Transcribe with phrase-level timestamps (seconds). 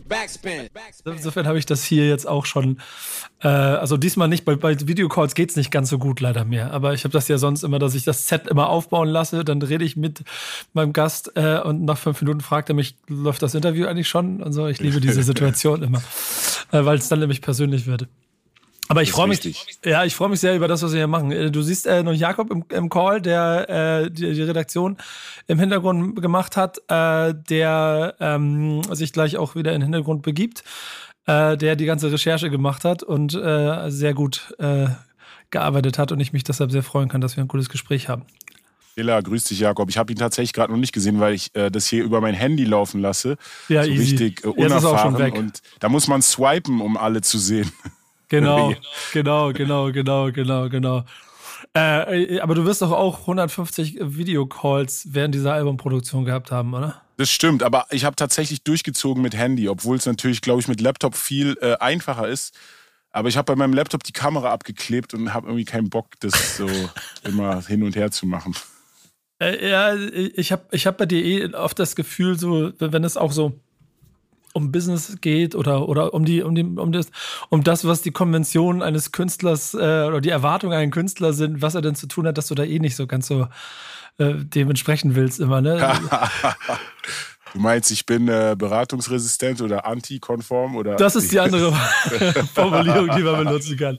[0.00, 0.68] Backspin.
[1.04, 2.80] Insofern habe ich das hier jetzt auch schon.
[3.40, 6.72] Äh, also diesmal nicht, bei, bei Videocalls geht es nicht ganz so gut leider mehr.
[6.72, 9.44] Aber ich habe das ja sonst immer, dass ich das Set immer aufbauen lasse.
[9.44, 10.22] Dann rede ich mit
[10.72, 14.42] meinem Gast äh, und nach fünf Minuten fragt er mich, läuft das Interview eigentlich schon?
[14.42, 14.66] Und so.
[14.66, 16.02] Ich liebe diese Situation immer,
[16.72, 18.08] äh, weil es dann nämlich persönlich wird.
[18.88, 21.32] Aber ich freue mich, ja, ich freue mich sehr über das, was wir hier machen.
[21.32, 23.68] Äh, du siehst äh, noch Jakob im, im Call, der
[24.04, 24.96] äh, die, die, Redaktion
[25.46, 30.62] im Hintergrund gemacht hat, äh, der ähm, sich gleich auch wieder in den Hintergrund begibt,
[31.26, 34.54] äh, der die ganze Recherche gemacht hat und äh, sehr gut
[35.50, 38.26] gearbeitet hat und ich mich deshalb sehr freuen kann, dass wir ein gutes Gespräch haben.
[38.96, 39.90] Ella, grüß dich, Jakob.
[39.90, 42.34] Ich habe ihn tatsächlich gerade noch nicht gesehen, weil ich äh, das hier über mein
[42.34, 43.36] Handy laufen lasse.
[43.68, 44.16] Ja, so easy.
[44.16, 45.32] richtig äh, unerfahren.
[45.32, 47.70] Und da muss man swipen, um alle zu sehen.
[48.28, 48.74] Genau,
[49.12, 51.04] genau, genau, genau, genau, genau.
[51.74, 57.02] Äh, aber du wirst doch auch 150 Videocalls während dieser Albumproduktion gehabt haben, oder?
[57.18, 60.80] Das stimmt, aber ich habe tatsächlich durchgezogen mit Handy, obwohl es natürlich, glaube ich, mit
[60.80, 62.54] Laptop viel äh, einfacher ist.
[63.10, 66.56] Aber ich habe bei meinem Laptop die Kamera abgeklebt und habe irgendwie keinen Bock, das
[66.56, 66.68] so
[67.24, 68.54] immer hin und her zu machen.
[69.38, 73.16] Äh, ja, ich habe ich hab bei dir eh oft das Gefühl, so, wenn es
[73.16, 73.60] auch so
[74.56, 77.10] um Business geht oder, oder um, die, um, die, um, das,
[77.50, 81.60] um das, was die Konventionen eines Künstlers äh, oder die Erwartungen an einen Künstler sind,
[81.60, 83.48] was er denn zu tun hat, dass du da eh nicht so ganz so
[84.18, 85.92] äh, dementsprechend willst immer, ne?
[87.56, 90.96] Du meinst, ich bin äh, beratungsresistent oder antikonform oder?
[90.96, 91.72] Das ist die andere
[92.54, 93.98] Formulierung, die man benutzen kann.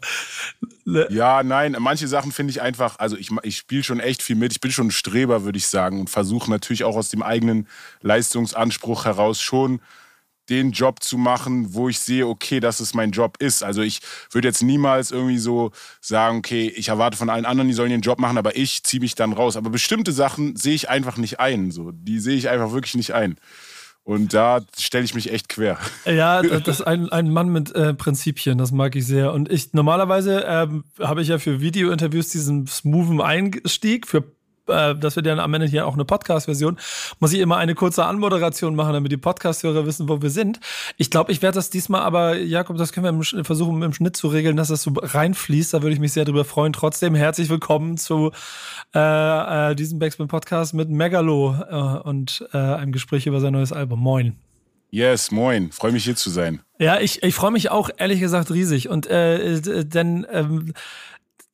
[0.86, 1.08] Ne?
[1.10, 4.52] Ja, nein, manche Sachen finde ich einfach, also ich, ich spiele schon echt viel mit.
[4.52, 7.68] Ich bin schon ein Streber, würde ich sagen, und versuche natürlich auch aus dem eigenen
[8.02, 9.80] Leistungsanspruch heraus schon
[10.50, 13.64] den Job zu machen, wo ich sehe, okay, dass es mein Job ist.
[13.64, 14.00] Also ich
[14.32, 18.02] würde jetzt niemals irgendwie so sagen, okay, ich erwarte von allen anderen, die sollen ihren
[18.02, 19.58] Job machen, aber ich ziehe mich dann raus.
[19.58, 21.72] Aber bestimmte Sachen sehe ich einfach nicht ein.
[21.72, 21.92] So.
[21.92, 23.38] Die sehe ich einfach wirklich nicht ein.
[24.08, 25.78] Und da stelle ich mich echt quer.
[26.06, 29.34] Ja, das ist ein, ein Mann mit äh, Prinzipien, das mag ich sehr.
[29.34, 34.08] Und ich normalerweise ähm, habe ich ja für Video-Interviews diesen smoothen Einstieg.
[34.08, 34.24] Für
[34.68, 36.78] äh, das wird ja am Ende hier auch eine Podcast-Version,
[37.20, 40.60] muss ich immer eine kurze Anmoderation machen, damit die Podcast-Hörer wissen, wo wir sind.
[40.98, 44.16] Ich glaube, ich werde das diesmal aber, Jakob, das können wir im, versuchen im Schnitt
[44.16, 45.74] zu regeln, dass das so reinfließt.
[45.74, 46.74] Da würde ich mich sehr drüber freuen.
[46.74, 48.32] Trotzdem herzlich willkommen zu
[48.96, 54.00] äh, äh, diesem Backspin-Podcast mit Megalo äh, und äh, einem Gespräch über sein neues Album.
[54.00, 54.38] Moin.
[54.90, 55.72] Yes, moin.
[55.72, 56.62] Freue mich hier zu sein.
[56.80, 58.90] Ja, ich, ich freue mich auch ehrlich gesagt riesig.
[58.90, 60.74] Und äh, denn ähm,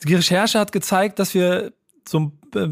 [0.04, 1.74] die Recherche hat gezeigt, dass wir
[2.08, 2.70] so äh,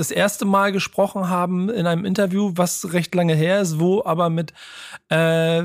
[0.00, 4.30] das erste Mal gesprochen haben in einem Interview, was recht lange her ist, wo aber
[4.30, 4.52] mit
[5.10, 5.60] äh,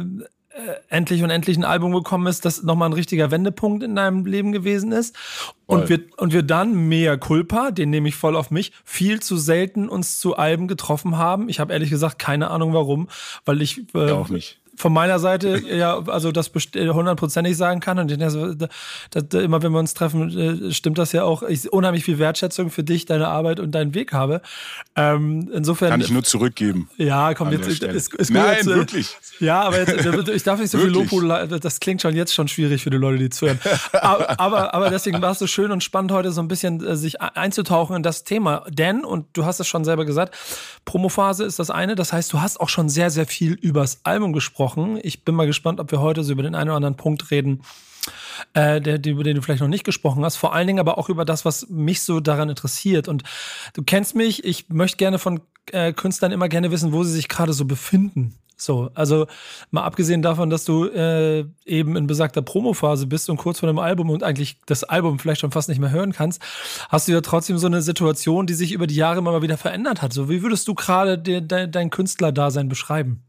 [0.56, 4.26] äh, endlich und endlich ein Album gekommen ist, das nochmal ein richtiger Wendepunkt in deinem
[4.26, 5.16] Leben gewesen ist.
[5.66, 9.36] Und wir, und wir dann mehr Culpa, den nehme ich voll auf mich, viel zu
[9.36, 11.50] selten uns zu Alben getroffen haben.
[11.50, 13.10] Ich habe ehrlich gesagt keine Ahnung warum,
[13.44, 18.00] weil ich äh, ja, auch nicht von meiner Seite ja, also das hundertprozentig sagen kann.
[18.00, 18.38] Und das,
[19.12, 21.44] das, immer wenn wir uns treffen, äh, stimmt das ja auch.
[21.44, 24.42] Ich unheimlich viel Wertschätzung für dich, deine Arbeit und deinen Weg habe.
[24.96, 25.90] Ähm, insofern.
[25.92, 26.90] Kann ich nur zurückgeben.
[26.98, 29.18] Ja, komm, jetzt ist, ist, ist Nein, jetzt, wirklich.
[29.40, 32.84] Ja, aber jetzt, ich darf nicht so viel Lob Das klingt schon jetzt schon schwierig
[32.84, 33.60] für die Leute, die zuhören.
[33.94, 36.96] aber, aber, aber deswegen war es so schön und spannend, heute so ein bisschen äh,
[36.96, 38.66] sich einzutauchen in das Thema.
[38.70, 40.36] Denn, und du hast es schon selber gesagt,
[40.86, 41.96] Promophase ist das eine.
[41.96, 45.00] Das heißt, du hast auch schon sehr, sehr viel übers Album gesprochen gesprochen.
[45.04, 47.62] Ich bin mal gespannt, ob wir heute so über den einen oder anderen Punkt reden,
[48.54, 50.38] äh, der, über den du vielleicht noch nicht gesprochen hast.
[50.38, 53.08] Vor allen Dingen aber auch über das, was mich so daran interessiert.
[53.08, 53.24] Und
[53.74, 57.30] du kennst mich, ich möchte gerne von äh, Künstlern immer gerne wissen, wo sie sich
[57.30, 58.36] gerade so befinden.
[58.58, 59.28] So, also
[59.70, 63.80] mal abgesehen davon, dass du äh, eben in besagter Promophase bist und kurz vor dem
[63.80, 66.42] Album und eigentlich das Album vielleicht schon fast nicht mehr hören kannst,
[66.88, 69.58] hast du ja trotzdem so eine Situation, die sich über die Jahre immer mal wieder
[69.58, 70.14] verändert hat.
[70.14, 73.26] So, wie würdest du gerade de, de, dein Künstlerdasein beschreiben?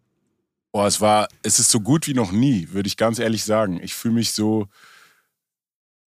[0.77, 3.83] Boah, es war, es ist so gut wie noch nie, würde ich ganz ehrlich sagen.
[3.83, 4.69] Ich fühle mich so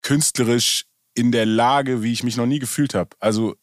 [0.01, 3.11] künstlerisch in der Lage, wie ich mich noch nie gefühlt habe.
[3.21, 3.55] Also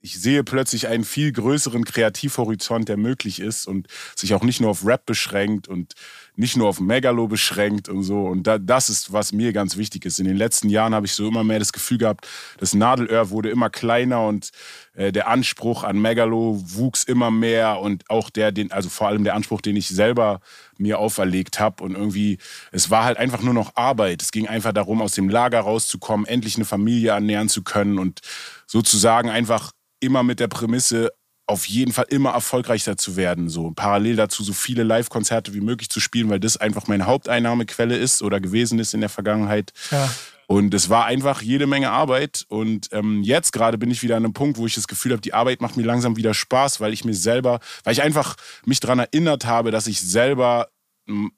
[0.00, 4.70] ich sehe plötzlich einen viel größeren Kreativhorizont, der möglich ist und sich auch nicht nur
[4.70, 5.94] auf Rap beschränkt und
[6.36, 8.26] nicht nur auf Megalo beschränkt und so.
[8.26, 10.18] Und da, das ist, was mir ganz wichtig ist.
[10.18, 12.26] In den letzten Jahren habe ich so immer mehr das Gefühl gehabt,
[12.58, 14.50] das Nadelöhr wurde immer kleiner und
[14.94, 19.22] äh, der Anspruch an Megalo wuchs immer mehr und auch der, den, also vor allem
[19.22, 20.40] der Anspruch, den ich selber
[20.76, 21.84] mir auferlegt habe.
[21.84, 22.38] Und irgendwie,
[22.72, 24.22] es war halt einfach nur noch Arbeit.
[24.22, 28.20] Es ging einfach darum, aus dem Lager rauszukommen, endlich eine Familie ernähren zu können und
[28.66, 29.70] sozusagen einfach
[30.00, 31.12] immer mit der Prämisse,
[31.46, 33.48] auf jeden Fall immer erfolgreicher zu werden.
[33.48, 37.96] So parallel dazu so viele Live-Konzerte wie möglich zu spielen, weil das einfach meine Haupteinnahmequelle
[37.96, 39.72] ist oder gewesen ist in der Vergangenheit.
[39.90, 40.10] Ja.
[40.46, 42.44] Und es war einfach jede Menge Arbeit.
[42.48, 45.22] Und ähm, jetzt gerade bin ich wieder an einem Punkt, wo ich das Gefühl habe,
[45.22, 48.80] die Arbeit macht mir langsam wieder Spaß, weil ich mir selber, weil ich einfach mich
[48.80, 50.68] daran erinnert habe, dass ich selber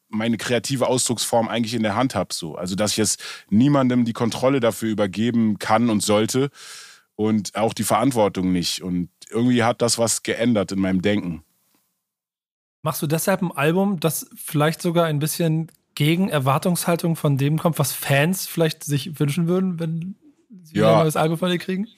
[0.09, 2.33] meine kreative Ausdrucksform eigentlich in der Hand habe.
[2.33, 2.55] So.
[2.55, 3.21] Also dass ich jetzt
[3.51, 6.51] niemandem die Kontrolle dafür übergeben kann und sollte
[7.17, 8.83] und auch die Verantwortung nicht.
[8.83, 11.43] Und irgendwie hat das was geändert in meinem Denken.
[12.83, 17.79] Machst du deshalb ein Album, das vielleicht sogar ein bisschen gegen Erwartungshaltung von dem kommt,
[17.79, 20.15] was Fans vielleicht sich wünschen würden, wenn
[20.63, 20.93] sie ja.
[20.93, 21.89] ein neues Album von dir kriegen?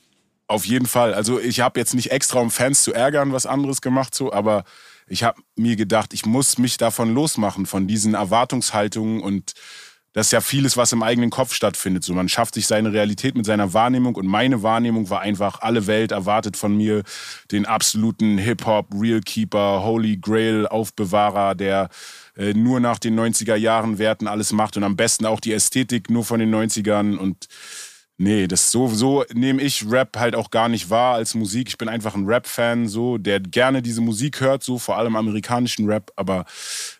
[0.46, 1.12] Auf jeden Fall.
[1.12, 4.64] Also ich habe jetzt nicht extra, um Fans zu ärgern, was anderes gemacht, so, aber
[5.06, 9.52] ich habe mir gedacht, ich muss mich davon losmachen, von diesen Erwartungshaltungen und
[10.12, 12.02] das ist ja vieles, was im eigenen Kopf stattfindet.
[12.02, 15.86] So, man schafft sich seine Realität mit seiner Wahrnehmung und meine Wahrnehmung war einfach, alle
[15.86, 17.02] Welt erwartet von mir
[17.52, 21.88] den absoluten Hip-Hop, Real Keeper, Holy Grail Aufbewahrer, der
[22.36, 26.08] äh, nur nach den 90er Jahren Werten alles macht und am besten auch die Ästhetik
[26.10, 27.48] nur von den 90ern und
[28.20, 31.68] Nee, das so, so nehme ich Rap halt auch gar nicht wahr als Musik.
[31.68, 35.88] Ich bin einfach ein Rap-Fan, so, der gerne diese Musik hört, so vor allem amerikanischen
[35.88, 36.44] Rap, aber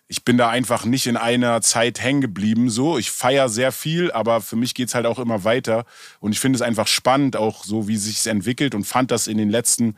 [0.07, 2.69] ich bin da einfach nicht in einer Zeit hängen geblieben.
[2.69, 5.83] So, ich feiere sehr viel, aber für mich geht es halt auch immer weiter.
[6.21, 9.27] Und ich finde es einfach spannend, auch so, wie sich es entwickelt und fand das
[9.27, 9.97] in den letzten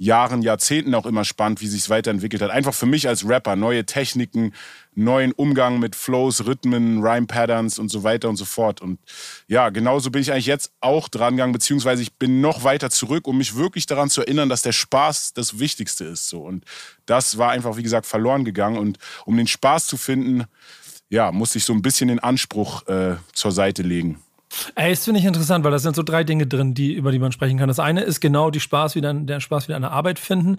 [0.00, 2.50] Jahren, Jahrzehnten auch immer spannend, wie sich es weiterentwickelt hat.
[2.50, 4.54] Einfach für mich als Rapper, neue Techniken,
[4.94, 8.80] neuen Umgang mit Flows, Rhythmen, Rhyme-Patterns und so weiter und so fort.
[8.80, 8.98] Und
[9.46, 13.28] ja, genauso bin ich eigentlich jetzt auch dran gegangen, beziehungsweise ich bin noch weiter zurück,
[13.28, 16.30] um mich wirklich daran zu erinnern, dass der Spaß das Wichtigste ist.
[16.30, 16.40] So.
[16.40, 16.64] Und
[17.04, 18.78] das war einfach, wie gesagt, verloren gegangen.
[18.78, 20.46] Und um den Spaß zu finden,
[21.10, 24.18] ja, musste ich so ein bisschen den Anspruch äh, zur Seite legen.
[24.74, 27.20] Ey, das finde ich interessant, weil da sind so drei Dinge drin, die, über die
[27.20, 27.68] man sprechen kann.
[27.68, 30.56] Das eine ist genau die Spaß wieder, der Spaß wieder an der Arbeit finden.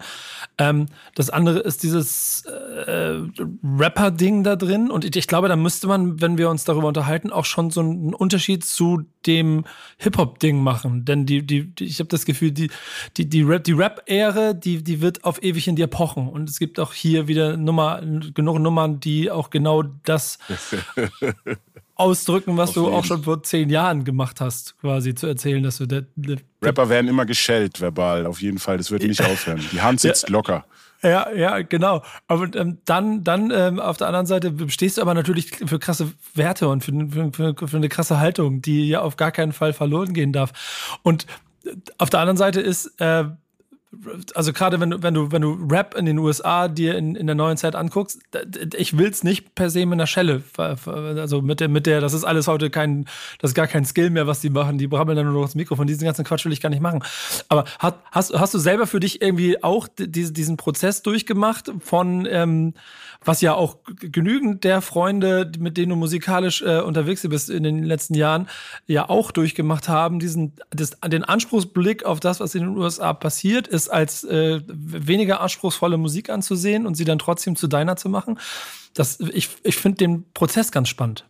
[0.56, 3.20] Ähm, das andere ist dieses äh,
[3.62, 4.90] Rapper-Ding da drin.
[4.90, 7.80] Und ich, ich, glaube, da müsste man, wenn wir uns darüber unterhalten, auch schon so
[7.80, 9.64] einen Unterschied zu dem
[9.98, 11.04] Hip-Hop-Ding machen.
[11.04, 12.70] Denn die, die, die ich habe das Gefühl, die,
[13.18, 16.28] die, die Rap-Ära, die, die wird auf ewig in dir pochen.
[16.28, 18.00] Und es gibt auch hier wieder Nummer,
[18.34, 20.38] genug Nummern, die auch genau das
[22.02, 25.86] ausdrücken, was du auch schon vor zehn Jahren gemacht hast, quasi zu erzählen, dass du
[25.86, 28.76] der, der Rapper werden immer geschellt verbal, auf jeden Fall.
[28.76, 29.60] Das wird nicht aufhören.
[29.72, 30.32] Die Hand sitzt ja.
[30.32, 30.64] locker.
[31.02, 32.02] Ja, ja, genau.
[32.28, 36.12] Aber ähm, dann, dann ähm, auf der anderen Seite stehst du aber natürlich für krasse
[36.34, 36.92] Werte und für,
[37.32, 40.52] für, für eine krasse Haltung, die ja auf gar keinen Fall verloren gehen darf.
[41.02, 41.26] Und
[41.64, 43.24] äh, auf der anderen Seite ist, äh,
[44.34, 47.26] also gerade wenn du, wenn du, wenn du Rap in den USA dir in, in
[47.26, 48.20] der neuen Zeit anguckst,
[48.74, 50.42] ich will es nicht per se mit einer Schelle.
[50.56, 53.04] Also mit der, mit der, das ist alles heute kein,
[53.38, 54.78] das ist gar kein Skill mehr, was die machen.
[54.78, 55.86] Die brabbeln dann nur noch das Mikrofon.
[55.86, 57.04] Diesen ganzen Quatsch will ich gar nicht machen.
[57.48, 62.74] Aber hast, hast, hast du selber für dich irgendwie auch diesen Prozess durchgemacht von ähm,
[63.24, 67.84] was ja auch genügend der Freunde, mit denen du musikalisch äh, unterwegs bist in den
[67.84, 68.48] letzten Jahren,
[68.86, 73.68] ja auch durchgemacht haben, diesen, das, den Anspruchsblick auf das, was in den USA passiert,
[73.68, 78.38] ist als äh, weniger anspruchsvolle Musik anzusehen und sie dann trotzdem zu deiner zu machen.
[78.94, 81.24] Das, ich ich finde den Prozess ganz spannend.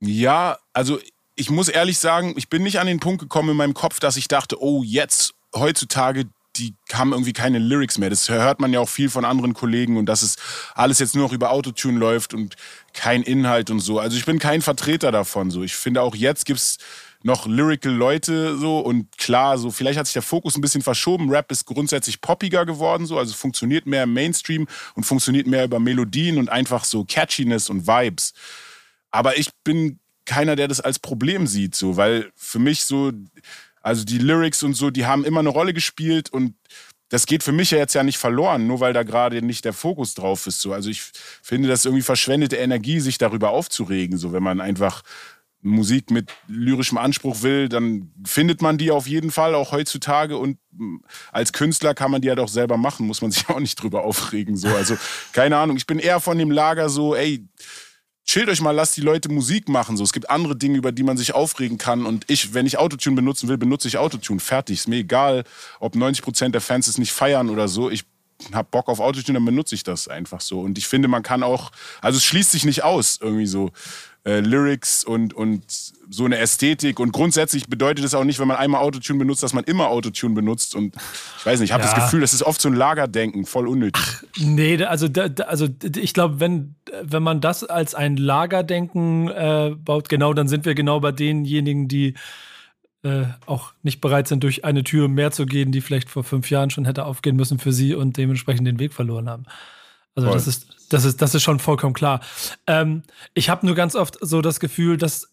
[0.00, 0.98] Ja, also
[1.34, 4.16] ich muss ehrlich sagen, ich bin nicht an den Punkt gekommen in meinem Kopf, dass
[4.16, 6.26] ich dachte, oh, jetzt heutzutage
[6.58, 8.10] die haben irgendwie keine Lyrics mehr.
[8.10, 10.36] Das hört man ja auch viel von anderen Kollegen und dass es
[10.74, 12.56] alles jetzt nur noch über Autotune läuft und
[12.92, 13.98] kein Inhalt und so.
[13.98, 15.50] Also ich bin kein Vertreter davon.
[15.50, 16.78] So, ich finde auch jetzt gibt's
[17.22, 21.30] noch lyrical Leute so und klar, so vielleicht hat sich der Fokus ein bisschen verschoben.
[21.30, 25.80] Rap ist grundsätzlich poppiger geworden, so also funktioniert mehr im Mainstream und funktioniert mehr über
[25.80, 28.32] Melodien und einfach so Catchiness und Vibes.
[29.10, 33.12] Aber ich bin keiner, der das als Problem sieht, so, weil für mich so
[33.86, 36.54] also die Lyrics und so, die haben immer eine Rolle gespielt und
[37.08, 39.72] das geht für mich ja jetzt ja nicht verloren, nur weil da gerade nicht der
[39.72, 40.60] Fokus drauf ist.
[40.60, 40.72] So.
[40.72, 41.02] Also ich
[41.40, 44.18] finde das irgendwie verschwendete Energie, sich darüber aufzuregen.
[44.18, 45.02] So, wenn man einfach
[45.66, 50.58] Musik mit lyrischem Anspruch will, dann findet man die auf jeden Fall auch heutzutage und
[51.32, 54.04] als Künstler kann man die ja doch selber machen, muss man sich auch nicht drüber
[54.04, 54.56] aufregen.
[54.56, 54.68] So.
[54.68, 54.96] Also
[55.32, 57.46] keine Ahnung, ich bin eher von dem Lager so, ey,
[58.26, 59.96] chillt euch mal, lasst die Leute Musik machen.
[59.96, 62.06] So, es gibt andere Dinge, über die man sich aufregen kann.
[62.06, 64.40] Und ich, wenn ich Autotune benutzen will, benutze ich Autotune.
[64.40, 64.78] Fertig.
[64.78, 65.44] Ist mir egal,
[65.80, 67.90] ob 90% der Fans es nicht feiern oder so.
[67.90, 68.04] Ich
[68.52, 70.60] hab Bock auf Autotune, dann benutze ich das einfach so.
[70.60, 71.70] Und ich finde, man kann auch,
[72.00, 73.70] also es schließt sich nicht aus, irgendwie so
[74.26, 75.62] äh, Lyrics und, und
[76.10, 76.98] so eine Ästhetik.
[76.98, 80.34] Und grundsätzlich bedeutet es auch nicht, wenn man einmal Autotune benutzt, dass man immer Autotune
[80.34, 80.74] benutzt.
[80.74, 80.96] Und
[81.38, 81.90] ich weiß nicht, ich habe ja.
[81.90, 84.02] das Gefühl, das ist oft so ein Lagerdenken, voll unnötig.
[84.04, 89.76] Ach, nee, also, da, also ich glaube, wenn, wenn man das als ein Lagerdenken äh,
[89.78, 92.14] baut, genau, dann sind wir genau bei denjenigen, die
[93.04, 96.50] äh, auch nicht bereit sind, durch eine Tür mehr zu gehen, die vielleicht vor fünf
[96.50, 99.44] Jahren schon hätte aufgehen müssen für sie und dementsprechend den Weg verloren haben.
[100.16, 100.36] Also Voll.
[100.36, 102.20] das ist, das ist, das ist schon vollkommen klar.
[102.66, 103.02] Ähm,
[103.34, 105.28] ich habe nur ganz oft so das Gefühl, dass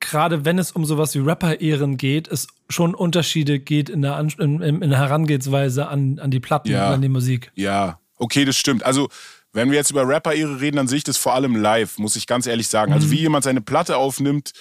[0.00, 4.60] gerade wenn es um sowas wie Rapper-Ehren geht, es schon Unterschiede geht in der, in,
[4.62, 6.88] in der Herangehensweise an, an die Platten ja.
[6.88, 7.52] und an die Musik.
[7.54, 8.84] Ja, okay, das stimmt.
[8.84, 9.08] Also
[9.52, 12.26] wenn wir jetzt über Rapper-Ehre reden, dann sehe ich das vor allem live, muss ich
[12.26, 12.92] ganz ehrlich sagen.
[12.92, 13.10] Also mhm.
[13.10, 14.52] wie jemand seine Platte aufnimmt,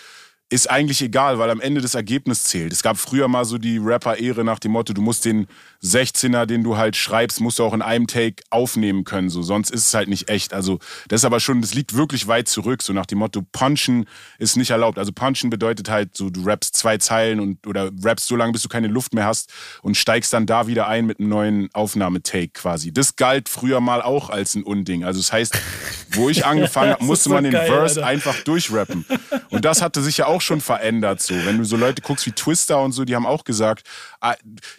[0.50, 2.74] ist eigentlich egal, weil am Ende das Ergebnis zählt.
[2.74, 5.48] Es gab früher mal so die Rapper-Ehre nach dem Motto, du musst den
[5.84, 9.72] 16er, den du halt schreibst, musst du auch in einem Take aufnehmen können, so sonst
[9.72, 10.54] ist es halt nicht echt.
[10.54, 14.06] Also das ist aber schon, das liegt wirklich weit zurück, so nach dem Motto, Punchen
[14.38, 14.98] ist nicht erlaubt.
[14.98, 18.62] Also Punchen bedeutet halt so, du rappst zwei Zeilen und oder rappst so lange, bis
[18.62, 22.50] du keine Luft mehr hast und steigst dann da wieder ein mit einem neuen Aufnahmetake
[22.54, 22.92] quasi.
[22.92, 25.04] Das galt früher mal auch als ein Unding.
[25.06, 25.58] Also das heißt,
[26.12, 28.08] wo ich angefangen habe, musste so man den geil, Verse Alter.
[28.08, 29.06] einfach durchrappen.
[29.50, 31.34] Und das hatte sich ja auch schon verändert, so.
[31.46, 33.88] Wenn du so Leute guckst wie Twister und so, die haben auch gesagt,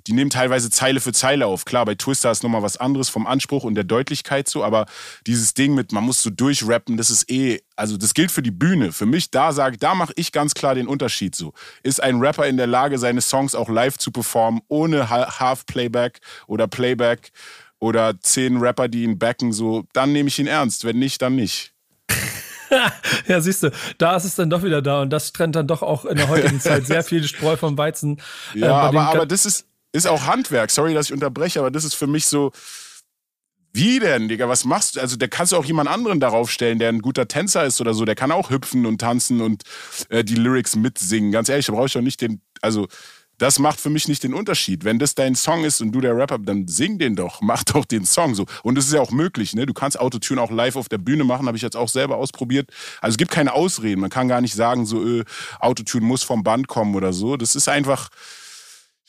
[0.06, 1.64] die nehmen teilweise Zeile für Zeile auf.
[1.64, 4.86] Klar, bei Twister ist nochmal was anderes vom Anspruch und der Deutlichkeit so, aber
[5.26, 8.50] dieses Ding mit, man muss so durchrappen, das ist eh, also das gilt für die
[8.50, 8.92] Bühne.
[8.92, 11.52] Für mich, da sage da mache ich ganz klar den Unterschied so.
[11.82, 16.68] Ist ein Rapper in der Lage, seine Songs auch live zu performen, ohne Half-Playback oder
[16.68, 17.32] Playback
[17.78, 20.84] oder zehn Rapper, die ihn backen, so, dann nehme ich ihn ernst.
[20.84, 21.72] Wenn nicht, dann nicht.
[23.28, 25.82] ja, siehst du, da ist es dann doch wieder da und das trennt dann doch
[25.82, 28.20] auch in der heutigen Zeit sehr viel Spreu vom Weizen.
[28.54, 30.70] Ja, äh, aber, aber das ist, ist auch Handwerk.
[30.70, 32.52] Sorry, dass ich unterbreche, aber das ist für mich so.
[33.72, 34.48] Wie denn, Digga?
[34.48, 35.00] Was machst du?
[35.00, 37.94] Also, der kannst du auch jemand anderen darauf stellen, der ein guter Tänzer ist oder
[37.94, 38.04] so.
[38.04, 39.62] Der kann auch hüpfen und tanzen und
[40.08, 41.30] äh, die Lyrics mitsingen.
[41.30, 42.40] Ganz ehrlich, da brauche ich doch nicht den.
[42.62, 42.88] Also,
[43.40, 44.84] das macht für mich nicht den Unterschied.
[44.84, 47.86] Wenn das dein Song ist und du der Rapper, dann sing den doch, mach doch
[47.86, 48.44] den Song so.
[48.62, 49.64] Und das ist ja auch möglich, ne?
[49.64, 52.68] Du kannst Autotune auch live auf der Bühne machen, habe ich jetzt auch selber ausprobiert.
[53.00, 54.02] Also es gibt keine Ausreden.
[54.02, 55.24] Man kann gar nicht sagen, so äh,
[55.58, 57.38] Autotune muss vom Band kommen oder so.
[57.38, 58.10] Das ist einfach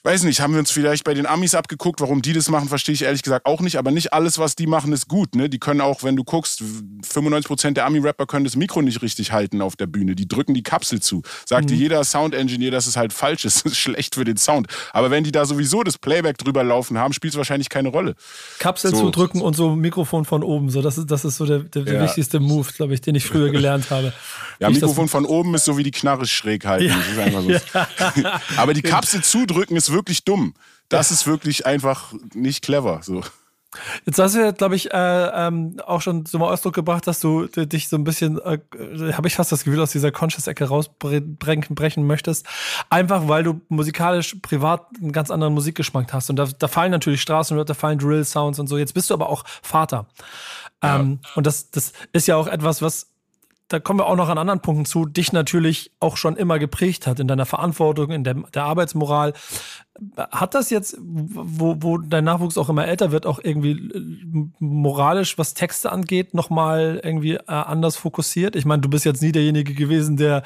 [0.04, 2.94] weiß nicht, haben wir uns vielleicht bei den Amis abgeguckt, warum die das machen, verstehe
[2.96, 3.78] ich ehrlich gesagt auch nicht.
[3.78, 5.36] Aber nicht alles, was die machen, ist gut.
[5.36, 5.48] Ne?
[5.48, 9.62] Die können auch, wenn du guckst, 95% der Ami-Rapper können das Mikro nicht richtig halten
[9.62, 10.16] auf der Bühne.
[10.16, 11.22] Die drücken die Kapsel zu.
[11.46, 11.80] Sagte mhm.
[11.80, 13.52] jeder Sound-Engineer, dass es halt falsch ist.
[13.62, 14.68] Das ist schlecht für den Sound.
[14.92, 18.16] Aber wenn die da sowieso das Playback drüber laufen haben, spielt es wahrscheinlich keine Rolle.
[18.60, 19.12] Kapsel so.
[19.12, 20.70] drücken und so Mikrofon von oben.
[20.70, 23.26] So, das, ist, das ist so der, der, der wichtigste Move, glaube ich, den ich
[23.26, 24.14] früher gelernt habe.
[24.60, 26.92] ja, Mikrofon von oben ist so wie die Knarre schräg halten.
[27.16, 27.42] Ja.
[27.42, 27.52] So.
[28.22, 28.42] Ja.
[28.58, 30.54] Aber die Kapsel zudrücken ist wirklich dumm.
[30.90, 33.00] Das ist wirklich einfach nicht clever.
[33.04, 33.24] So.
[34.06, 37.48] Jetzt hast du ja, glaube ich, äh, ähm, auch schon zum Ausdruck gebracht, dass du
[37.48, 38.60] dich so ein bisschen, äh,
[39.14, 42.46] habe ich fast das Gefühl, aus dieser Conscious-Ecke rausbrechen möchtest.
[42.90, 46.30] Einfach, weil du musikalisch privat einen ganz anderen Musikgeschmack hast.
[46.30, 48.78] Und da, da fallen natürlich Straßen, da fallen Drill-Sounds und so.
[48.78, 50.08] Jetzt bist du aber auch Vater.
[50.84, 51.00] Ja.
[51.00, 53.11] Ähm, und das, das ist ja auch etwas, was
[53.72, 57.08] da kommen wir auch noch an anderen Punkten zu, dich natürlich auch schon immer geprägt
[57.08, 59.34] hat in deiner Verantwortung, in der, der Arbeitsmoral.
[60.18, 65.38] Hat das jetzt, wo, wo dein Nachwuchs auch immer älter wird, auch irgendwie äh, moralisch,
[65.38, 68.56] was Texte angeht, nochmal irgendwie äh, anders fokussiert?
[68.56, 70.44] Ich meine, du bist jetzt nie derjenige gewesen, der,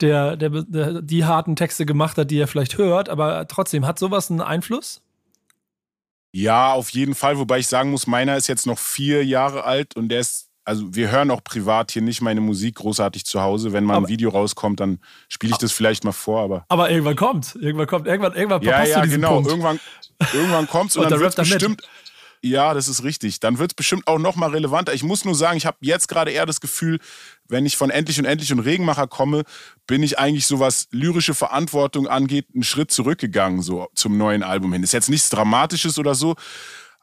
[0.00, 3.98] der, der, der die harten Texte gemacht hat, die er vielleicht hört, aber trotzdem, hat
[3.98, 5.02] sowas einen Einfluss?
[6.32, 9.96] Ja, auf jeden Fall, wobei ich sagen muss, meiner ist jetzt noch vier Jahre alt
[9.96, 13.72] und der ist also wir hören auch privat hier nicht meine Musik großartig zu Hause.
[13.72, 16.42] Wenn mal aber, ein Video rauskommt, dann spiele ich das vielleicht mal vor.
[16.42, 19.34] Aber, aber irgendwann kommt, irgendwann kommt, irgendwann, irgendwann ja, ja, genau.
[19.34, 19.48] Punkt.
[19.48, 19.80] Irgendwann,
[20.32, 21.82] irgendwann kommt und, und dann wird bestimmt.
[22.42, 23.40] Ja, das ist richtig.
[23.40, 24.92] Dann wird es bestimmt auch noch mal relevanter.
[24.92, 26.98] Ich muss nur sagen, ich habe jetzt gerade eher das Gefühl,
[27.48, 29.44] wenn ich von Endlich und Endlich und Regenmacher komme,
[29.86, 34.72] bin ich eigentlich so was lyrische Verantwortung angeht, einen Schritt zurückgegangen so zum neuen Album
[34.72, 34.82] hin.
[34.82, 36.36] Ist jetzt nichts Dramatisches oder so,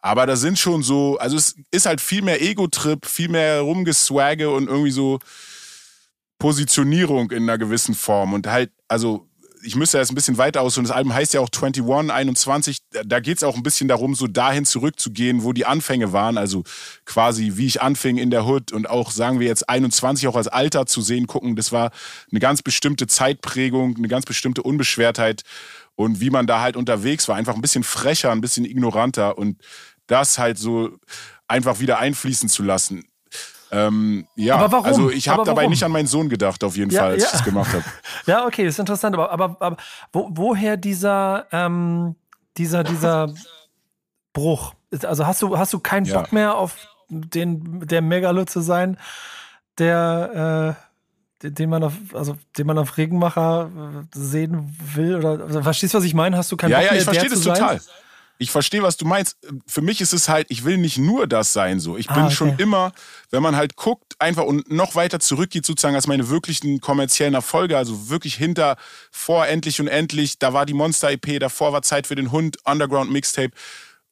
[0.04, 4.50] aber da sind schon so, also es ist halt viel mehr Ego-Trip, viel mehr Rumgeswagge
[4.50, 5.20] und irgendwie so
[6.40, 8.34] Positionierung in einer gewissen Form.
[8.34, 9.30] Und halt, also
[9.64, 12.80] ich müsste jetzt ein bisschen weiter aus und das Album heißt ja auch 21, 21.
[13.06, 16.38] Da geht es auch ein bisschen darum, so dahin zurückzugehen, wo die Anfänge waren.
[16.38, 16.64] Also
[17.06, 20.50] quasi, wie ich anfing in der Hood und auch, sagen wir jetzt, 21 auch als
[20.50, 21.56] Alter zu sehen, gucken.
[21.56, 21.92] Das war
[22.30, 25.44] eine ganz bestimmte Zeitprägung, eine ganz bestimmte Unbeschwertheit
[25.96, 27.36] und wie man da halt unterwegs war.
[27.36, 29.62] Einfach ein bisschen frecher, ein bisschen ignoranter und
[30.14, 30.92] das halt so
[31.48, 33.04] einfach wieder einfließen zu lassen.
[33.72, 34.86] Ähm, ja, aber warum?
[34.86, 37.26] also ich habe dabei nicht an meinen Sohn gedacht, auf jeden ja, Fall, als ja.
[37.26, 37.84] ich das gemacht habe.
[38.28, 39.78] ja, okay, ist interessant, aber, aber, aber
[40.12, 42.16] wo, woher dieser, ähm,
[42.56, 43.34] dieser, dieser
[44.32, 44.76] Bruch?
[45.02, 46.20] Also hast du, hast du keinen ja.
[46.20, 46.76] Bock mehr auf
[47.10, 49.00] den, der Megalo zu sein,
[49.80, 50.78] der,
[51.42, 55.16] äh, den man auf, also den man auf Regenmacher äh, sehen will?
[55.16, 56.38] Oder also, verstehst du, was ich meine?
[56.38, 57.02] Hast du keinen ja, Bock ja, mehr?
[57.02, 57.80] Ja, ich verstehe das total.
[57.80, 57.94] Sein?
[58.38, 59.38] Ich verstehe, was du meinst.
[59.68, 61.98] Für mich ist es halt, ich will nicht nur das sein so.
[61.98, 62.34] Ich ah, bin okay.
[62.34, 62.92] schon immer,
[63.30, 67.78] wenn man halt guckt, einfach und noch weiter zurückgeht sozusagen als meine wirklichen kommerziellen Erfolge,
[67.78, 68.78] also wirklich hinter
[69.12, 72.58] vor endlich und endlich, da war die Monster EP, davor war Zeit für den Hund,
[72.66, 73.52] Underground Mixtape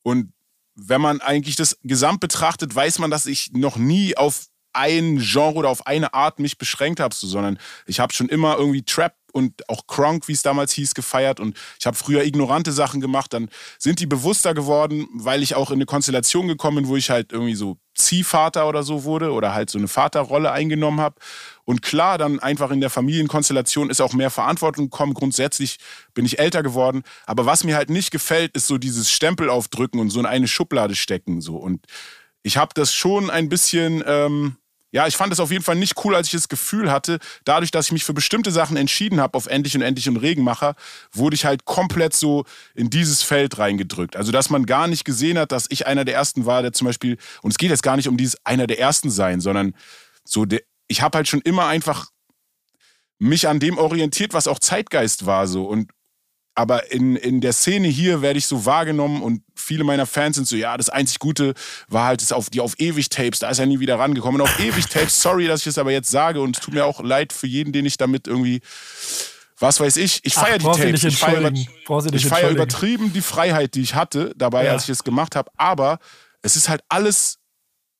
[0.04, 0.32] und
[0.76, 5.56] wenn man eigentlich das Gesamt betrachtet, weiß man, dass ich noch nie auf ein Genre
[5.56, 9.16] oder auf eine Art mich beschränkt habe, so, sondern ich habe schon immer irgendwie Trap
[9.34, 13.34] und auch Kronk, wie es damals hieß, gefeiert und ich habe früher ignorante Sachen gemacht,
[13.34, 17.10] dann sind die bewusster geworden, weil ich auch in eine Konstellation gekommen bin, wo ich
[17.10, 21.16] halt irgendwie so Ziehvater oder so wurde oder halt so eine Vaterrolle eingenommen habe
[21.72, 25.14] und klar, dann einfach in der Familienkonstellation ist auch mehr Verantwortung gekommen.
[25.14, 25.78] Grundsätzlich
[26.14, 27.04] bin ich älter geworden.
[27.26, 30.50] Aber was mir halt nicht gefällt, ist so dieses Stempel aufdrücken und so in eine
[30.50, 31.40] Schublade stecken.
[31.40, 31.56] So.
[31.56, 31.86] Und
[32.44, 34.58] ich habe das schon ein bisschen, ähm,
[34.92, 37.72] ja, ich fand es auf jeden Fall nicht cool, als ich das Gefühl hatte, dadurch,
[37.72, 40.76] dass ich mich für bestimmte Sachen entschieden habe, auf Endlich und Endlich und Regenmacher,
[41.14, 42.46] wurde ich halt komplett so
[42.76, 44.16] in dieses Feld reingedrückt.
[44.16, 46.88] Also, dass man gar nicht gesehen hat, dass ich einer der Ersten war, der zum
[46.88, 49.74] Beispiel, und es geht jetzt gar nicht um dieses einer der Ersten sein, sondern
[50.26, 52.10] so der, ich habe halt schon immer einfach
[53.18, 55.92] mich an dem orientiert, was auch Zeitgeist war so und
[56.56, 60.48] aber in, in der Szene hier werde ich so wahrgenommen und viele meiner Fans sind
[60.48, 61.54] so, ja, das einzig Gute
[61.88, 64.42] war halt das auf, die auf Ewig-Tapes, da ist er nie wieder rangekommen.
[64.42, 67.02] Und auf Ewig-Tapes, sorry, dass ich das aber jetzt sage und es tut mir auch
[67.02, 68.62] leid für jeden, den ich damit irgendwie,
[69.60, 71.04] was weiß ich, ich feiere die Tapes.
[71.04, 71.52] Ich feiere
[72.28, 74.72] feier übertrieben die Freiheit, die ich hatte dabei, ja.
[74.72, 76.00] als ich es gemacht habe, aber
[76.42, 77.41] es ist halt alles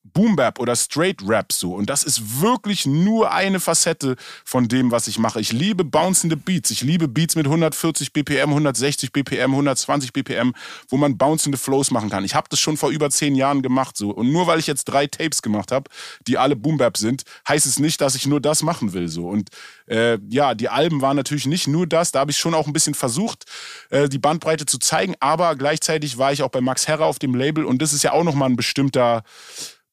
[0.04, 1.74] Boom Bap oder Straight Rap so.
[1.74, 5.40] Und das ist wirklich nur eine Facette von dem, was ich mache.
[5.40, 6.70] Ich liebe bouncende Beats.
[6.70, 10.52] Ich liebe Beats mit 140 BPM, 160 BPM, 120 BPM,
[10.88, 12.24] wo man bouncende Flows machen kann.
[12.24, 14.10] Ich habe das schon vor über zehn Jahren gemacht so.
[14.10, 15.88] Und nur weil ich jetzt drei Tapes gemacht habe,
[16.26, 19.28] die alle Boom Bap sind, heißt es nicht, dass ich nur das machen will so.
[19.28, 19.50] Und
[19.86, 22.10] äh, ja, die Alben waren natürlich nicht nur das.
[22.10, 23.44] Da habe ich schon auch ein bisschen versucht,
[23.90, 25.14] äh, die Bandbreite zu zeigen.
[25.20, 28.12] Aber gleichzeitig war ich auch bei Max Herrer auf dem Label und das ist ja
[28.12, 29.22] auch nochmal ein bestimmter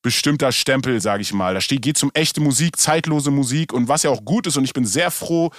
[0.01, 1.53] bestimmter Stempel, sage ich mal.
[1.53, 4.58] Da steht, geht um echte Musik, zeitlose Musik und was ja auch gut ist.
[4.58, 5.51] Und ich bin sehr froh,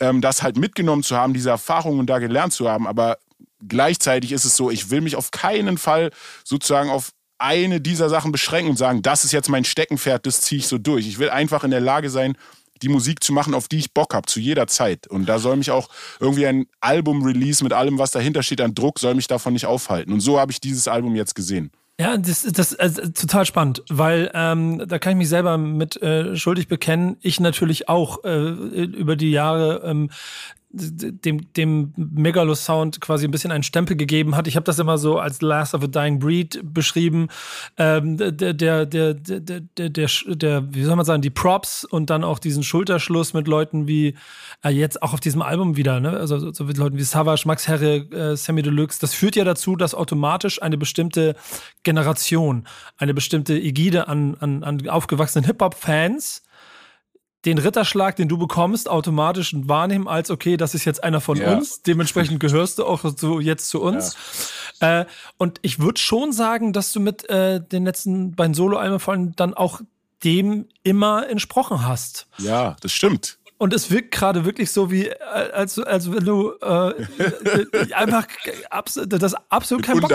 [0.00, 2.86] ähm, das halt mitgenommen zu haben, diese Erfahrungen da gelernt zu haben.
[2.86, 3.18] Aber
[3.66, 6.10] gleichzeitig ist es so, ich will mich auf keinen Fall
[6.44, 10.60] sozusagen auf eine dieser Sachen beschränken und sagen, das ist jetzt mein Steckenpferd, das ziehe
[10.60, 11.06] ich so durch.
[11.06, 12.36] Ich will einfach in der Lage sein,
[12.82, 15.06] die Musik zu machen, auf die ich Bock habe, zu jeder Zeit.
[15.06, 15.88] Und da soll mich auch
[16.20, 20.12] irgendwie ein Album-Release mit allem, was dahinter steht an Druck, soll mich davon nicht aufhalten.
[20.12, 21.70] Und so habe ich dieses Album jetzt gesehen.
[22.00, 26.34] Ja, das, das also, total spannend, weil ähm, da kann ich mich selber mit äh,
[26.36, 27.18] schuldig bekennen.
[27.20, 30.10] Ich natürlich auch äh, über die Jahre ähm,
[30.74, 34.46] dem, dem Megalo-Sound quasi ein bisschen einen Stempel gegeben hat.
[34.46, 37.28] Ich habe das immer so als Last of a Dying Breed beschrieben.
[37.76, 42.10] Ähm, der, der, der, der, der, der, der, wie soll man sagen, die Props und
[42.10, 44.14] dann auch diesen Schulterschluss mit Leuten wie
[44.64, 46.10] äh, jetzt auch auf diesem Album wieder, ne?
[46.10, 48.98] Also so mit Leuten wie Savage, Max Herre, äh, Sammy Deluxe.
[49.00, 51.36] Das führt ja dazu, dass automatisch eine bestimmte
[51.82, 56.43] Generation, eine bestimmte Ägide an, an, an aufgewachsenen Hip-Hop-Fans
[57.44, 61.54] den Ritterschlag, den du bekommst, automatisch wahrnehmen als, okay, das ist jetzt einer von ja.
[61.54, 61.82] uns.
[61.82, 64.16] Dementsprechend gehörst du auch so jetzt zu uns.
[64.80, 65.00] Ja.
[65.00, 69.14] Äh, und ich würde schon sagen, dass du mit äh, den letzten beiden Solo-Alben vor
[69.14, 69.80] allem dann auch
[70.24, 72.26] dem immer entsprochen hast.
[72.38, 73.38] Ja, das stimmt.
[73.58, 75.14] Und es wirkt gerade wirklich so wie, äh,
[75.52, 76.90] als, als wenn du äh,
[77.72, 78.26] äh einfach
[78.70, 80.10] abs das absolut kein Bock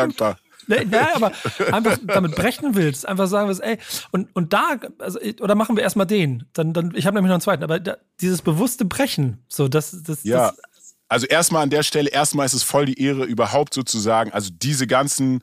[0.69, 1.31] ja, aber
[1.71, 3.77] einfach damit brechen willst, einfach sagen willst, ey,
[4.11, 6.45] und, und da, also, oder machen wir erstmal den.
[6.53, 10.03] Dann, dann, ich habe nämlich noch einen zweiten, aber da, dieses bewusste Brechen, so, das,
[10.03, 10.51] das, ja.
[10.51, 14.51] Das, also erstmal an der Stelle, erstmal ist es voll die Ehre, überhaupt sozusagen, also
[14.53, 15.41] diese ganzen,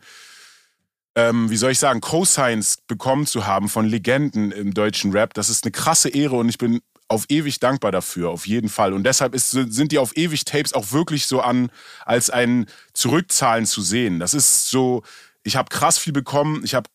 [1.17, 5.35] ähm, wie soll ich sagen, Cosigns bekommen zu haben von Legenden im deutschen Rap.
[5.35, 8.92] Das ist eine krasse Ehre und ich bin auf ewig dankbar dafür, auf jeden Fall.
[8.92, 11.71] Und deshalb ist, sind die auf ewig Tapes auch wirklich so an,
[12.05, 14.19] als ein Zurückzahlen zu sehen.
[14.19, 15.03] Das ist so,
[15.45, 16.88] ich habe krass viel bekommen, ich habe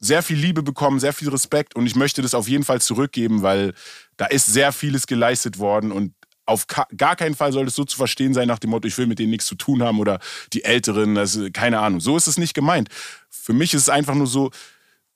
[0.00, 3.42] sehr viel Liebe bekommen, sehr viel Respekt und ich möchte das auf jeden Fall zurückgeben,
[3.42, 3.74] weil
[4.16, 6.14] da ist sehr vieles geleistet worden und
[6.46, 9.06] auf gar keinen Fall soll es so zu verstehen sein nach dem Motto, ich will
[9.06, 10.20] mit denen nichts zu tun haben oder
[10.52, 12.00] die Älteren, das, keine Ahnung.
[12.00, 12.90] So ist es nicht gemeint.
[13.30, 14.50] Für mich ist es einfach nur so,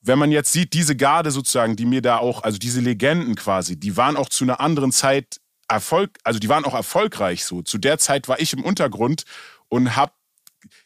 [0.01, 3.79] wenn man jetzt sieht, diese Garde sozusagen, die mir da auch, also diese Legenden quasi,
[3.79, 7.61] die waren auch zu einer anderen Zeit Erfolg, also die waren auch erfolgreich so.
[7.63, 9.25] Zu der Zeit war ich im Untergrund
[9.69, 10.13] und habe